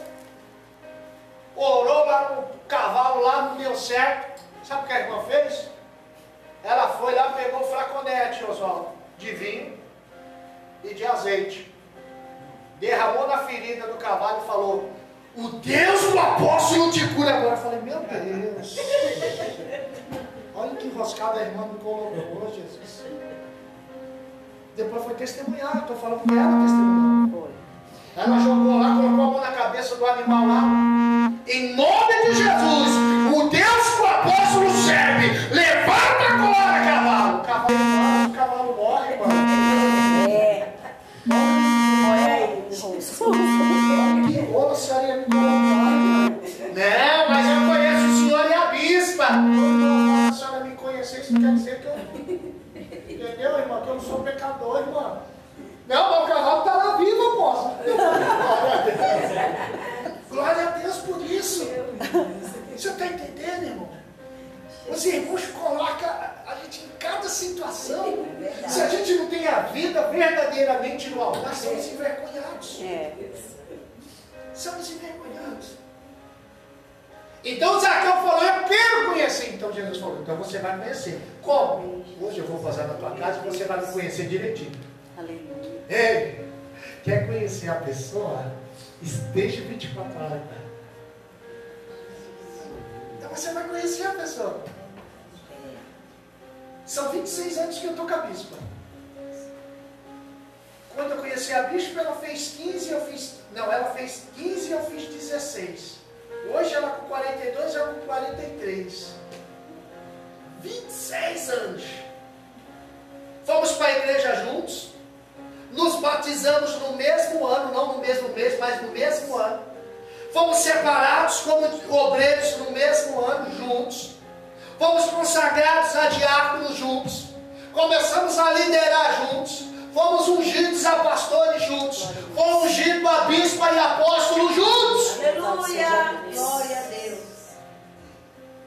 [1.55, 4.41] orou lá no cavalo, lá não deu certo.
[4.63, 5.69] Sabe o que a irmã fez?
[6.63, 9.79] Ela foi lá, pegou o flaconete, Oswaldo, de vinho
[10.83, 11.71] e de azeite.
[12.79, 14.89] Derramou na ferida do cavalo e falou:
[15.37, 17.55] O Deus do apóstolo te cura agora.
[17.55, 18.77] Eu falei: Meu Deus.
[20.55, 23.03] Olha que enroscada a irmã me colocou, Jesus.
[24.77, 27.49] Depois foi testemunhar, estou falando que ela testemunhou.
[28.15, 31.31] Ela jogou lá, colocou a mão na cabeça do animal lá.
[31.47, 32.91] Em nome de Jesus,
[33.35, 33.84] o Deus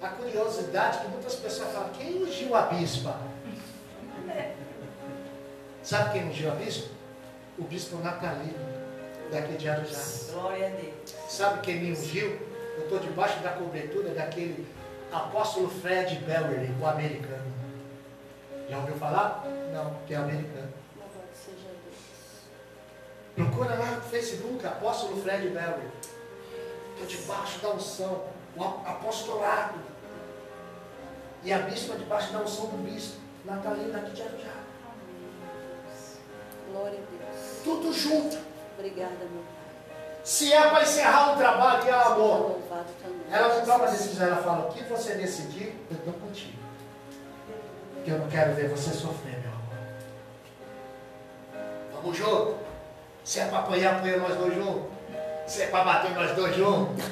[0.09, 3.15] A curiosidade que muitas pessoas falam, quem ungiu a bispa?
[5.83, 6.89] Sabe quem ungiu a bispa?
[7.59, 8.59] O bispo Natalino,
[9.31, 10.01] daqui de Arujá.
[10.33, 11.15] Glória a Deus.
[11.29, 12.41] Sabe quem me ungiu?
[12.79, 14.67] Eu estou debaixo da cobertura daquele
[15.13, 17.53] apóstolo Fred Bellery, o americano.
[18.71, 19.45] Já ouviu falar?
[19.75, 20.73] Não, que é americano.
[23.35, 25.89] Procura lá no Facebook, apóstolo Fred Bellery.
[26.95, 28.25] Estou debaixo da unção,
[28.57, 29.98] o apostolado.
[31.45, 34.51] E a bispa debaixo da unção do bispo, Natalina daqui de Arujá.
[36.71, 37.63] Glória a Deus.
[37.65, 38.39] Tudo junto.
[38.77, 39.59] Obrigada, meu Pai.
[40.25, 42.59] Se é para encerrar um trabalho, e é amor.
[43.31, 46.59] Ela não toma decisão, ela fala, o que você decidir, eu estou contigo.
[47.95, 49.79] Porque eu não quero ver você sofrer, meu amor.
[51.95, 52.57] Vamos junto.
[53.25, 54.91] Se é para apanhar, apanha nós dois juntos.
[55.47, 57.05] Se é para bater nós dois juntos.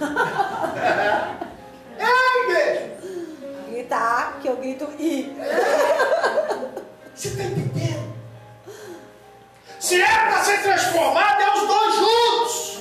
[1.99, 2.96] é, igreja.
[3.87, 5.33] Gritar, que eu grito I.
[7.15, 8.17] Você está entendendo?
[9.79, 12.77] Se é para ser transformado, é os dois juntos.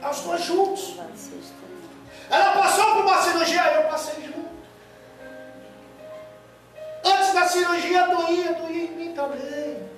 [0.00, 0.96] É os dois juntos.
[2.30, 4.54] Ela passou por uma cirurgia, eu passei junto.
[7.04, 9.88] Antes da cirurgia doía, doía em mim também.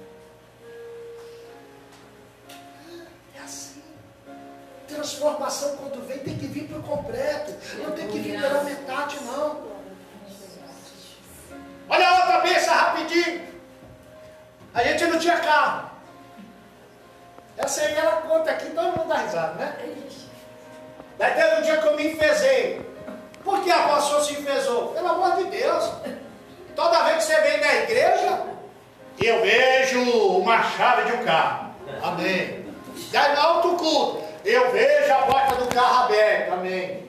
[3.34, 3.82] É assim.
[4.88, 7.54] Transformação quando vem tem que vir para o completo.
[7.82, 9.66] Não tem que vir pela metade, não.
[11.88, 13.46] Olha a outra benção rapidinho.
[14.74, 15.90] A gente não tinha carro.
[17.56, 19.76] Essa aí ela conta aqui, todo mundo dá risada, né?
[21.18, 22.86] Daí teve um dia que eu me enfezei.
[23.42, 24.88] Por que a pastor se enfezou?
[24.88, 25.90] Pelo amor de Deus.
[26.74, 28.42] Toda vez que você vem na igreja,
[29.18, 30.02] eu vejo
[30.38, 31.74] uma chave de um carro.
[32.02, 32.66] Amém.
[33.10, 36.54] Daí no outro culto, eu vejo a porta do carro aberta.
[36.54, 37.04] Amém.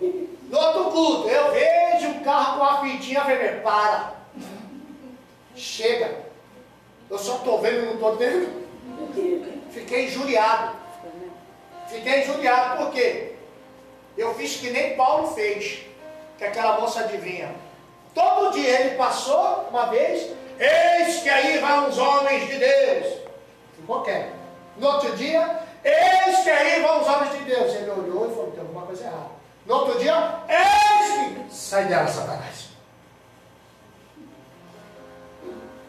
[0.50, 3.62] No outro culto, eu vejo um carro com a fitinha vermelha.
[3.62, 4.14] Para.
[5.56, 6.26] Chega.
[7.10, 8.68] Eu só estou vendo e não estou dentro.
[9.72, 10.76] Fiquei injuriado.
[11.88, 13.36] Fiquei injuriado, por quê?
[14.18, 15.82] Eu fiz que nem Paulo fez,
[16.38, 17.56] que aquela moça adivinha.
[18.14, 23.20] Todo dia ele passou uma vez, eis que aí vão os homens de Deus.
[23.76, 24.34] Ficou quieto.
[24.78, 27.74] No outro dia, eis que aí vão os homens de Deus.
[27.74, 29.38] Ele olhou e falou, tem alguma coisa errada.
[29.66, 31.56] No outro dia, eis que...
[31.56, 32.68] Sai dela, Satanás.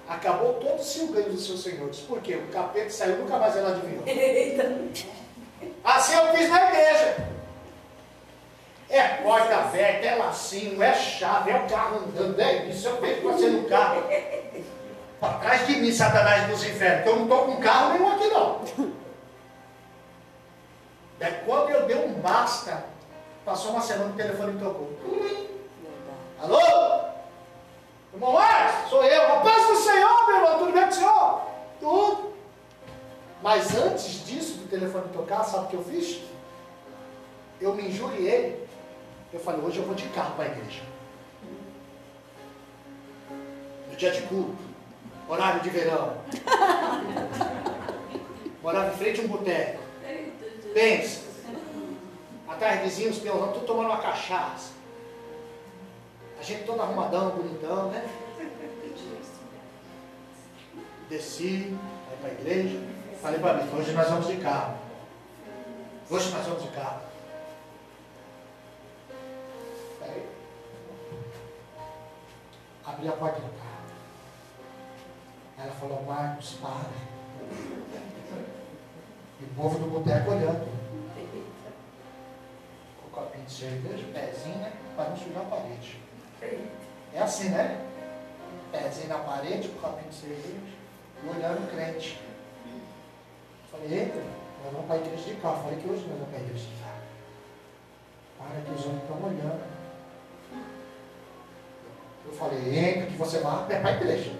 [0.08, 1.98] Acabou todo o seu ganho dos seus senhores.
[2.00, 2.36] Por quê?
[2.36, 4.04] O capeta saiu, nunca mais ela adivinhou.
[5.84, 7.28] Assim eu fiz na igreja.
[8.90, 13.20] É porta aberta, é lacinho, é chave, é o carro andando, é isso, eu vejo
[13.20, 14.02] você no carro.
[15.20, 18.62] Atrás de mim, Satanás dos infernos, que eu não estou com carro nenhum aqui não.
[21.18, 22.84] Daí quando eu dei um basta,
[23.44, 24.92] passou uma semana o telefone tocou.
[26.40, 27.08] Alô?
[28.12, 29.32] Irmão Marcos, sou eu.
[29.32, 31.42] A paz do Senhor, meu irmão, tudo bem com o senhor?
[31.80, 32.32] Tudo.
[33.42, 36.20] Mas antes disso, do telefone tocar, sabe o que eu fiz?
[37.60, 38.66] Eu me injuriei.
[39.32, 40.82] Eu falei, hoje eu vou de carro para a igreja.
[43.90, 44.56] No dia de culto,
[45.28, 46.16] horário de verão.
[48.62, 49.87] Morava em frente a um boteco.
[50.72, 51.28] Pensa.
[52.46, 54.72] Atrás vizinhos, peãozão, tudo tomando uma cachaça.
[56.38, 58.08] A gente todo arrumadão, bonitão, né?
[61.08, 61.76] Desci,
[62.10, 62.80] aí para a igreja.
[63.20, 64.78] Falei para mim, hoje nós vamos de carro.
[66.10, 67.00] Hoje nós vamos de carro.
[70.02, 70.28] Aí,
[72.86, 73.68] abri a porta do carro.
[75.58, 77.08] Ela falou, Marcos, para.
[79.40, 80.68] E o povo do boteco olhando.
[83.00, 84.72] Com o copinho de cerveja, o pezinho, né?
[84.96, 86.00] Para não sujar a parede.
[87.14, 87.84] É assim, né?
[88.70, 90.78] pezinho na parede, com copinho de cerveja,
[91.22, 92.20] e olhando o crente.
[93.70, 94.22] Falei, eita,
[94.64, 95.52] nós vamos para a igreja de cá.
[95.52, 96.94] Falei que hoje nós vamos para a igreja de cá.
[98.38, 99.78] Para que os homens estão olhando.
[102.26, 104.32] Eu falei, entra que você vai para a igreja.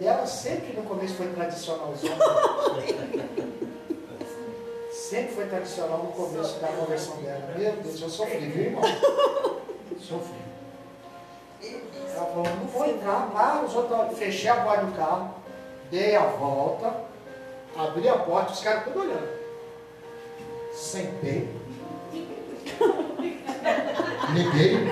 [0.00, 2.16] E ela sempre no começo foi tradicionalzona.
[4.90, 7.54] sempre foi tradicional no começo da conversão dela.
[7.56, 8.82] Meu Deus, eu sofri, viu, irmão?
[10.00, 10.44] Sofri.
[12.14, 15.34] Ela falou, não vou entrar, para, os outros, fechei a porta do carro,
[15.90, 16.94] dei a volta,
[17.76, 19.28] abri a porta, os caras tudo olhando.
[20.72, 21.48] Sentei.
[24.32, 24.88] Liguei.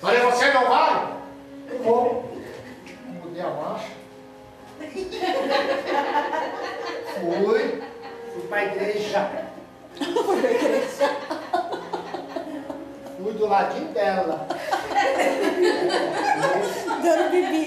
[0.00, 1.16] Falei, você não vai?
[1.70, 2.25] Eu vou.
[3.46, 3.92] Mudei a marcha.
[7.14, 7.82] Fui.
[8.32, 9.30] Fui para a igreja.
[9.96, 11.16] Fui pra igreja.
[13.16, 14.48] Fui do ladinho dela.
[17.02, 17.66] Dando bibi.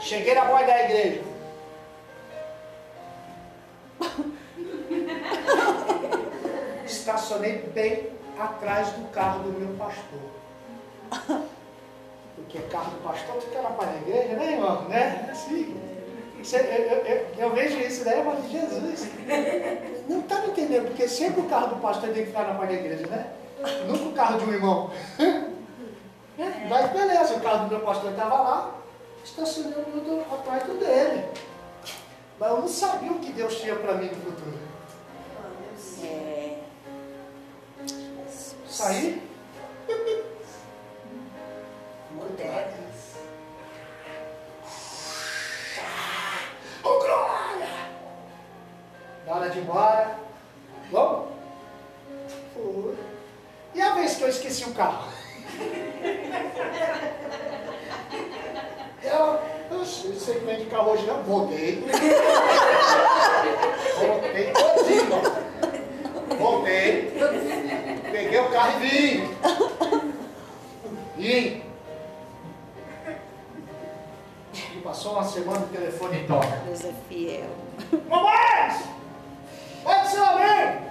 [0.00, 1.22] Cheguei na porta da igreja.
[6.84, 11.43] Estacionei bem atrás do carro do meu pastor.
[12.54, 14.82] Porque carro do pastor fica na porta da igreja, né, irmão?
[14.82, 15.34] Né?
[16.40, 18.36] Você- eu, eu- eu- vejo isso, né, irmão?
[18.48, 19.08] Jesus.
[20.08, 22.72] Não está me entendendo, porque sempre o carro do pastor tem que ficar na porta
[22.72, 23.32] da igreja, né?
[23.88, 24.90] Nunca o carro de um irmão.
[26.68, 28.74] Mas beleza, o carro do meu pastor estava lá,
[29.24, 31.24] estacionei o meu atrás do dele.
[32.38, 34.58] Mas eu não sabia o que Deus tinha para mim no futuro.
[36.04, 36.58] É.
[38.68, 39.22] Saí,
[42.44, 43.16] Modernas.
[46.82, 47.68] ô glória!
[49.26, 50.18] Na hora de ir embora,
[50.90, 51.28] vamos?
[52.52, 52.94] Fui.
[53.74, 55.08] E a vez que eu esqueci o carro?
[59.02, 59.40] Eu,
[59.70, 61.22] eu sei que vem de carro hoje, não.
[61.22, 61.82] Voltei.
[63.98, 65.22] Voltei todinho.
[66.38, 67.12] Voltei.
[68.12, 69.34] Peguei o carro e vim.
[71.16, 71.63] Vim.
[74.84, 76.46] Passou uma semana o telefone toca.
[76.66, 77.50] Deus é fiel.
[78.08, 78.82] Mamãe!
[79.82, 80.84] Pode ser amém!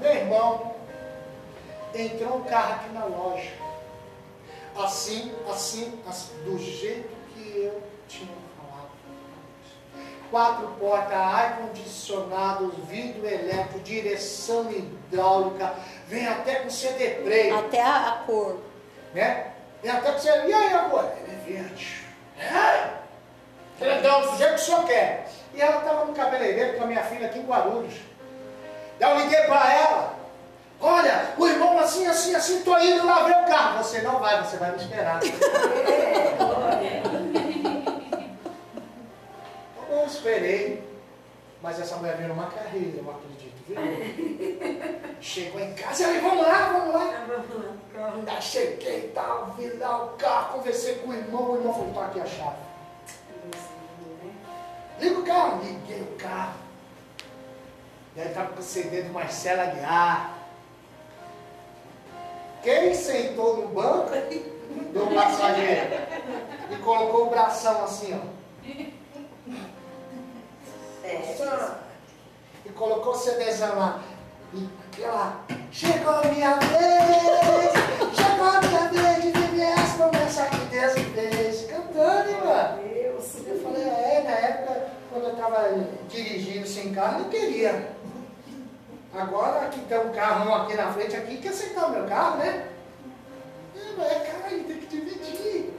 [0.00, 0.74] Meu irmão,
[1.94, 3.52] entrou um carro aqui na loja.
[4.76, 8.90] Assim, assim, assim, do jeito que eu tinha falado.
[10.30, 15.72] Quatro portas, ar-condicionado, vidro elétrico, direção hidráulica,
[16.08, 18.58] vem até com CD play, Até a, a cor.
[19.14, 19.52] né?
[19.80, 20.48] Vem até com CD.
[20.48, 21.08] E aí, amor?
[21.46, 21.63] Ele é
[24.64, 25.28] Senhor quer.
[25.54, 27.94] E ela estava no cabeleireiro com a minha filha aqui em Guarulhos.
[28.98, 30.14] Daí eu liguei para ela.
[30.80, 33.82] Olha, o irmão assim, assim, assim, tô indo lá ver o carro.
[33.82, 35.20] Você não vai, você vai me esperar.
[35.20, 35.26] Tá
[39.88, 40.82] bom, esperei.
[41.62, 43.76] Mas essa mulher veio numa carreira, eu acredito, viu?
[45.20, 47.10] Chegou em casa, e aí, vamos lá, vamos lá.
[48.14, 52.04] Ainda cheguei, tal, vi lá o carro, conversei com o irmão, o irmão falou, tá
[52.06, 52.56] aqui a chave.
[55.00, 56.54] Liga o carro, liguei o carro.
[58.16, 60.34] E aí estava com o CD do Marcelo Aguiar.
[62.62, 65.90] Quem sentou no banco do passageiro
[66.70, 68.20] e colocou o bração assim, ó.
[72.64, 74.00] E colocou o CDzão lá.
[74.96, 77.72] E lá, chegou a minha vez,
[85.44, 87.94] estava dirigindo sem carro, não queria.
[89.12, 92.68] Agora que tem um carro aqui na frente, aqui, quer aceitar o meu carro, né?
[93.76, 95.70] É, é cara, tem que dividir.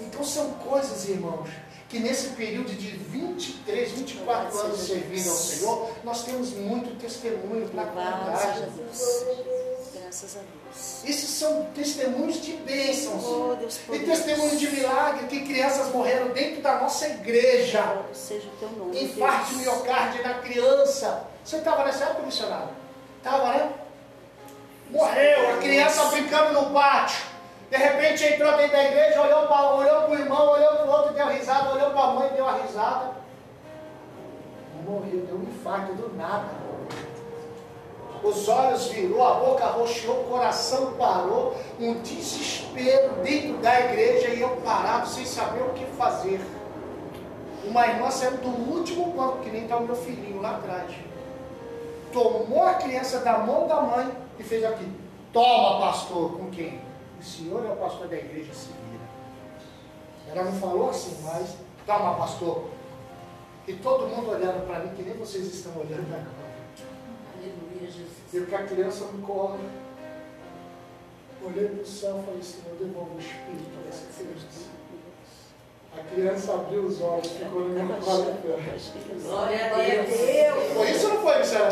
[0.00, 1.48] Então são coisas, irmãos,
[1.94, 7.84] que nesse período de 23, 24 anos servindo ao Senhor, nós temos muito testemunho para
[7.84, 8.34] contar.
[9.94, 11.04] Graças a Deus.
[11.04, 13.22] Esses são testemunhos de bênçãos.
[13.24, 17.78] Oh, Deus E testemunho de milagre que crianças morreram dentro da nossa igreja.
[17.78, 21.28] Louvado seja o teu nome, Infarto miocárdio na criança.
[21.44, 22.70] Você estava nessa época, missionário?
[23.18, 23.72] Estava, né?
[24.90, 27.34] Morreu, a criança brincando no pátio.
[27.74, 31.12] De repente entrou dentro da igreja, olhou para olhou o irmão, olhou para o outro,
[31.12, 33.12] deu risada, olhou para a mãe, deu a risada.
[34.84, 36.64] Morreu, deu um infarto do nada.
[38.22, 44.40] Os olhos virou, a boca roxeou, o coração parou, um desespero dentro da igreja e
[44.40, 46.40] eu parado sem saber o que fazer.
[47.64, 50.90] Uma irmã saiu do último banco, que nem está o meu filhinho lá atrás.
[52.12, 54.90] Tomou a criança da mão da mãe e fez aqui.
[55.32, 56.80] Toma, pastor, com quem?
[57.20, 59.04] O senhor é o pastor da igreja, se vira.
[60.30, 61.56] Ela não falou assim, mas
[61.86, 62.64] toma, pastor.
[63.66, 66.54] E todo mundo olhando para mim, que nem vocês estão olhando agora.
[67.36, 68.08] Aleluia, Jesus.
[68.32, 69.58] Eu com a criança no colo.
[71.42, 74.74] Olhei para o céu e falei, Senhor, devolva o espírito a essa criança.
[75.96, 78.24] A criança abriu os olhos, ficou no meu colo.
[79.22, 79.68] Glória a
[80.04, 80.72] Deus.
[80.74, 81.68] Foi isso ou não foi, Michel?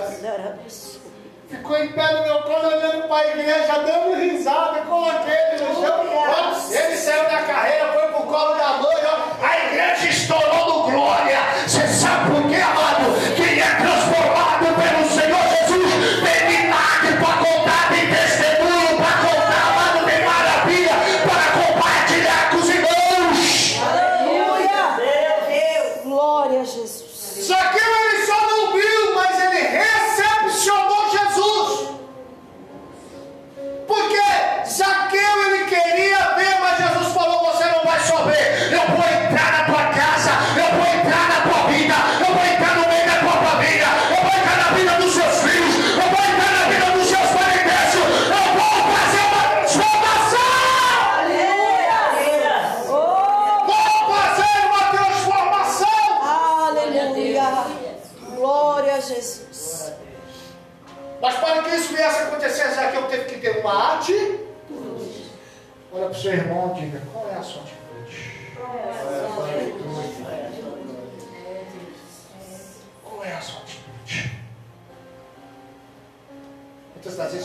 [1.53, 5.75] Ficou em pé no meu colo, olhando para a igreja, dando risada, coloquei ele no
[5.83, 6.07] chão.
[6.17, 9.47] Ó, Ele saiu da carreira, foi pro colo da mãe, ó.
[9.47, 11.37] A igreja estourou no glória.
[11.67, 12.92] Você sabe por quê, amado?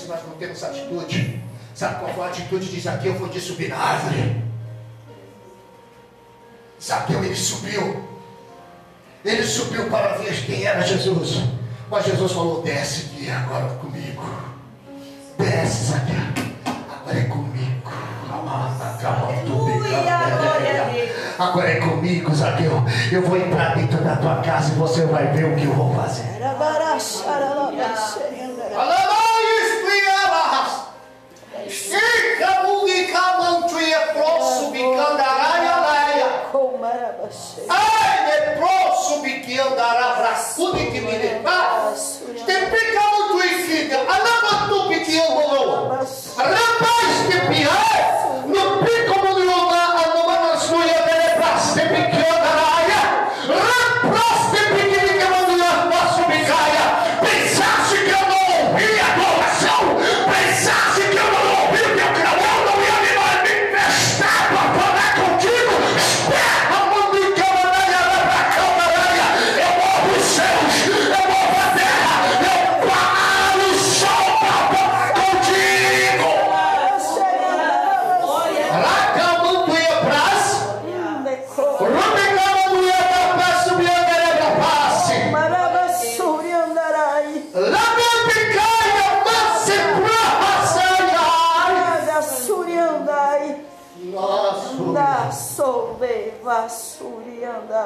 [0.08, 1.42] Nós não temos atitude.
[1.76, 3.16] Sabe qual foi a atitude de Zaqueu?
[3.16, 4.44] Foi de subir na árvore.
[6.82, 8.04] Zaqueu, ele subiu.
[9.24, 11.44] Ele subiu para ver quem era Jesus.
[11.90, 14.24] Mas Jesus falou: desce aqui agora comigo.
[15.38, 16.16] Desce, Zaqueu.
[16.66, 17.92] Agora é comigo.
[21.40, 22.72] Agora é comigo, Zaqueu.
[23.12, 25.94] Eu vou entrar dentro da tua casa e você vai ver o que eu vou
[25.96, 26.24] fazer.
[28.76, 29.07] Ai,
[39.68, 41.94] leproso que andará braçudo que me levar.
[42.46, 44.00] Tem pica muito filha.
[44.00, 46.97] Alama tu que eu vou.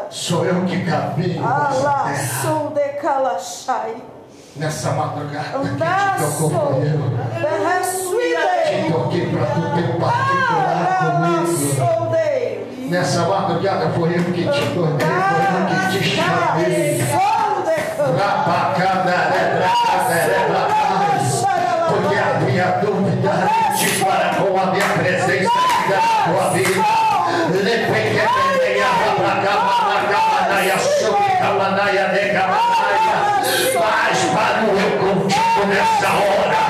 [0.10, 2.18] Sou eu que caminho nessa terra.
[4.56, 7.04] Nessa madrugada que te teu companheiro.
[8.68, 11.82] Te toquei pra tu ter particular comigo.
[12.90, 17.02] Nessa madrugada foi eu que te tornei, foi eu que te chamei.
[18.20, 20.91] Rapacandaré, bracaderé, bracais.
[22.02, 23.48] Porque a minha dúvida
[23.78, 25.44] te para com a minha presença e
[25.90, 26.84] da tua vida.
[27.52, 33.18] Lepequeteia, rabracamanacamanaya, subicamanaya, necamanaya.
[33.80, 36.62] Mas para o eu contigo nessa hora.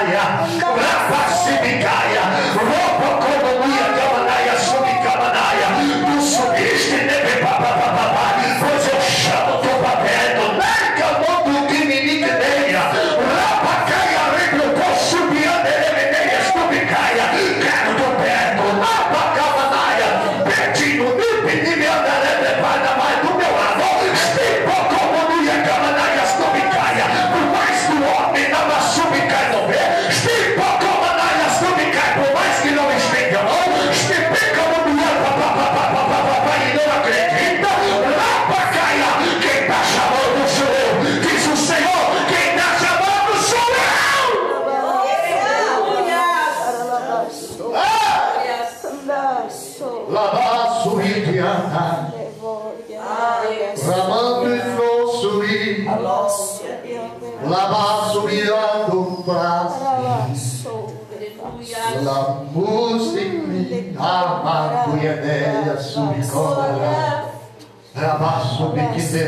[69.13, 69.19] We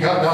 [0.00, 0.26] put.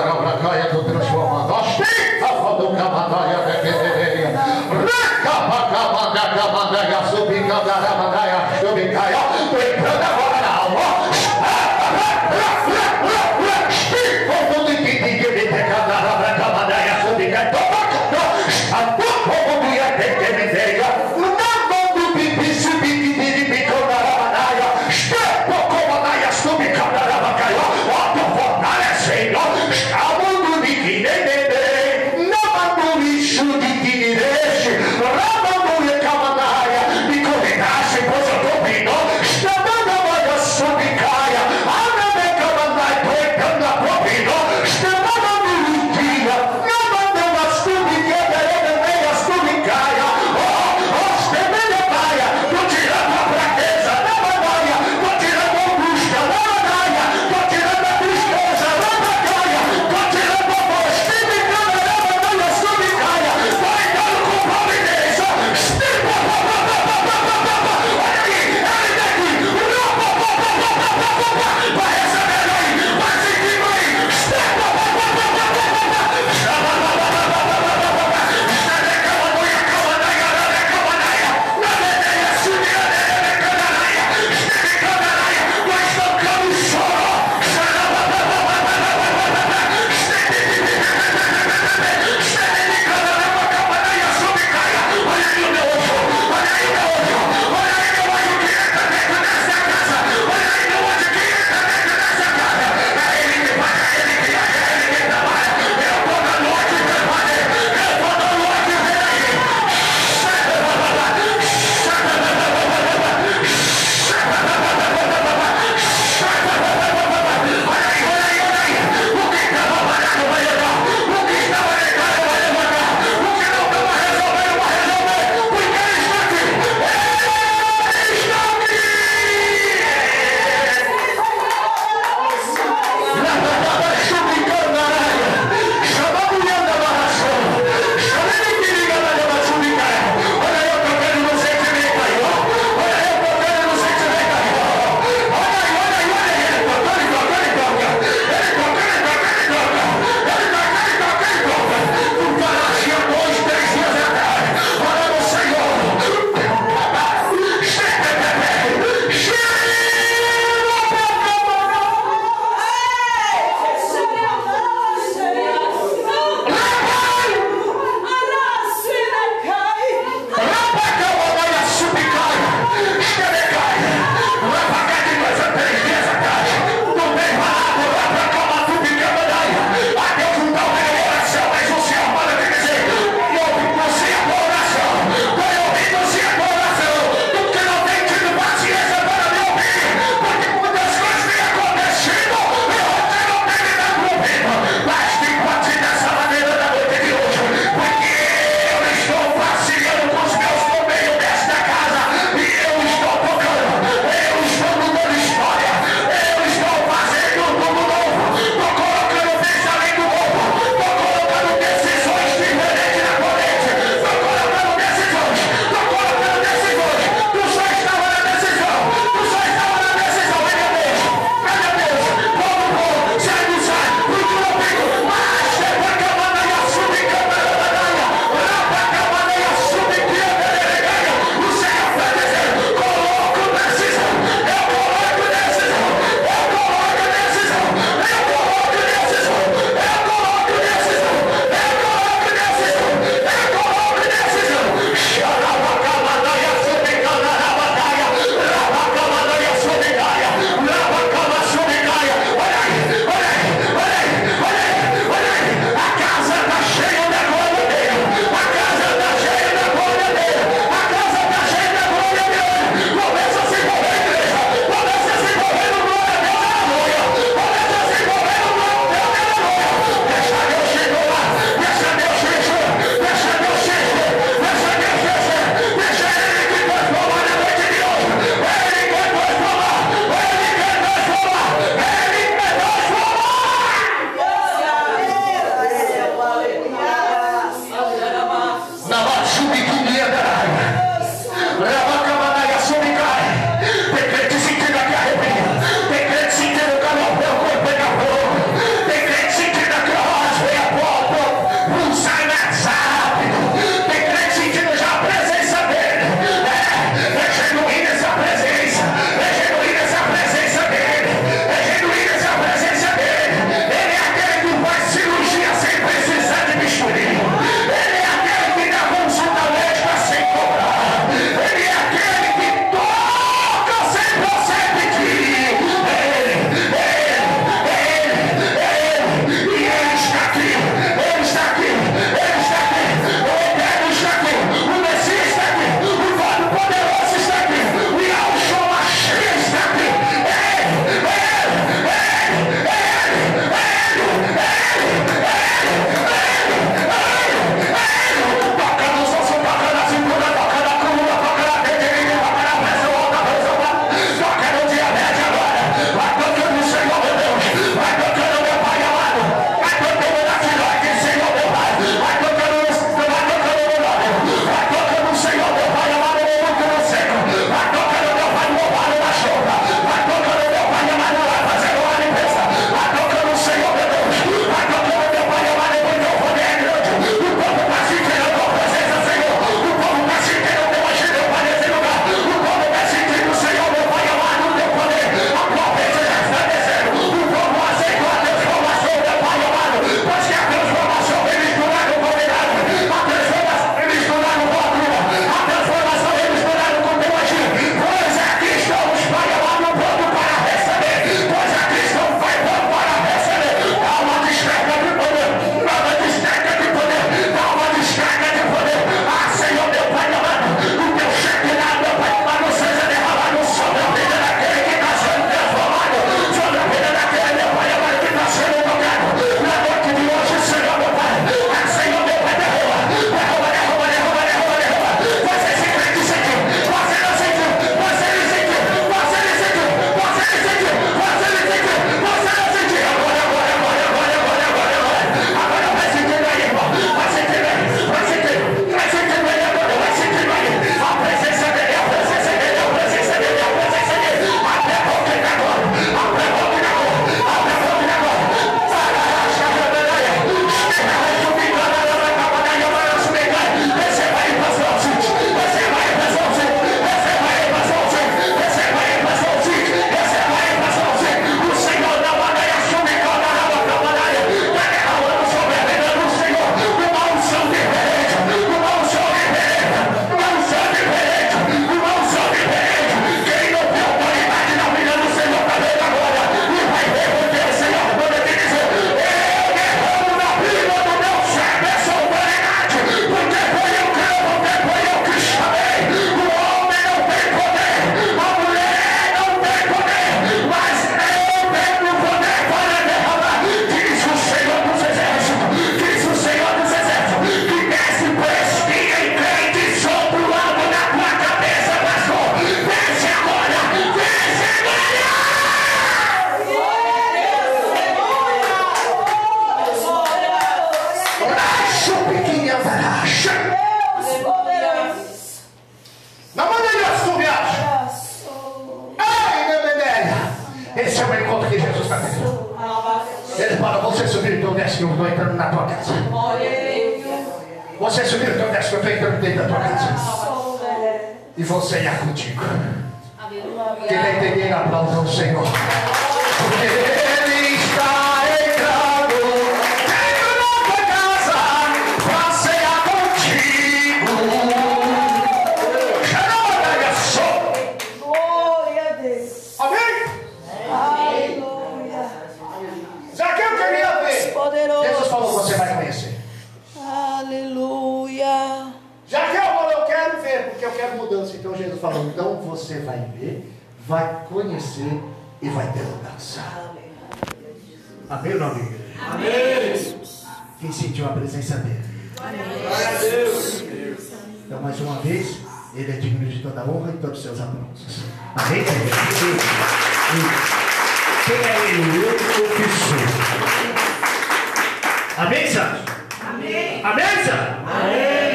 [71.71, 71.92] But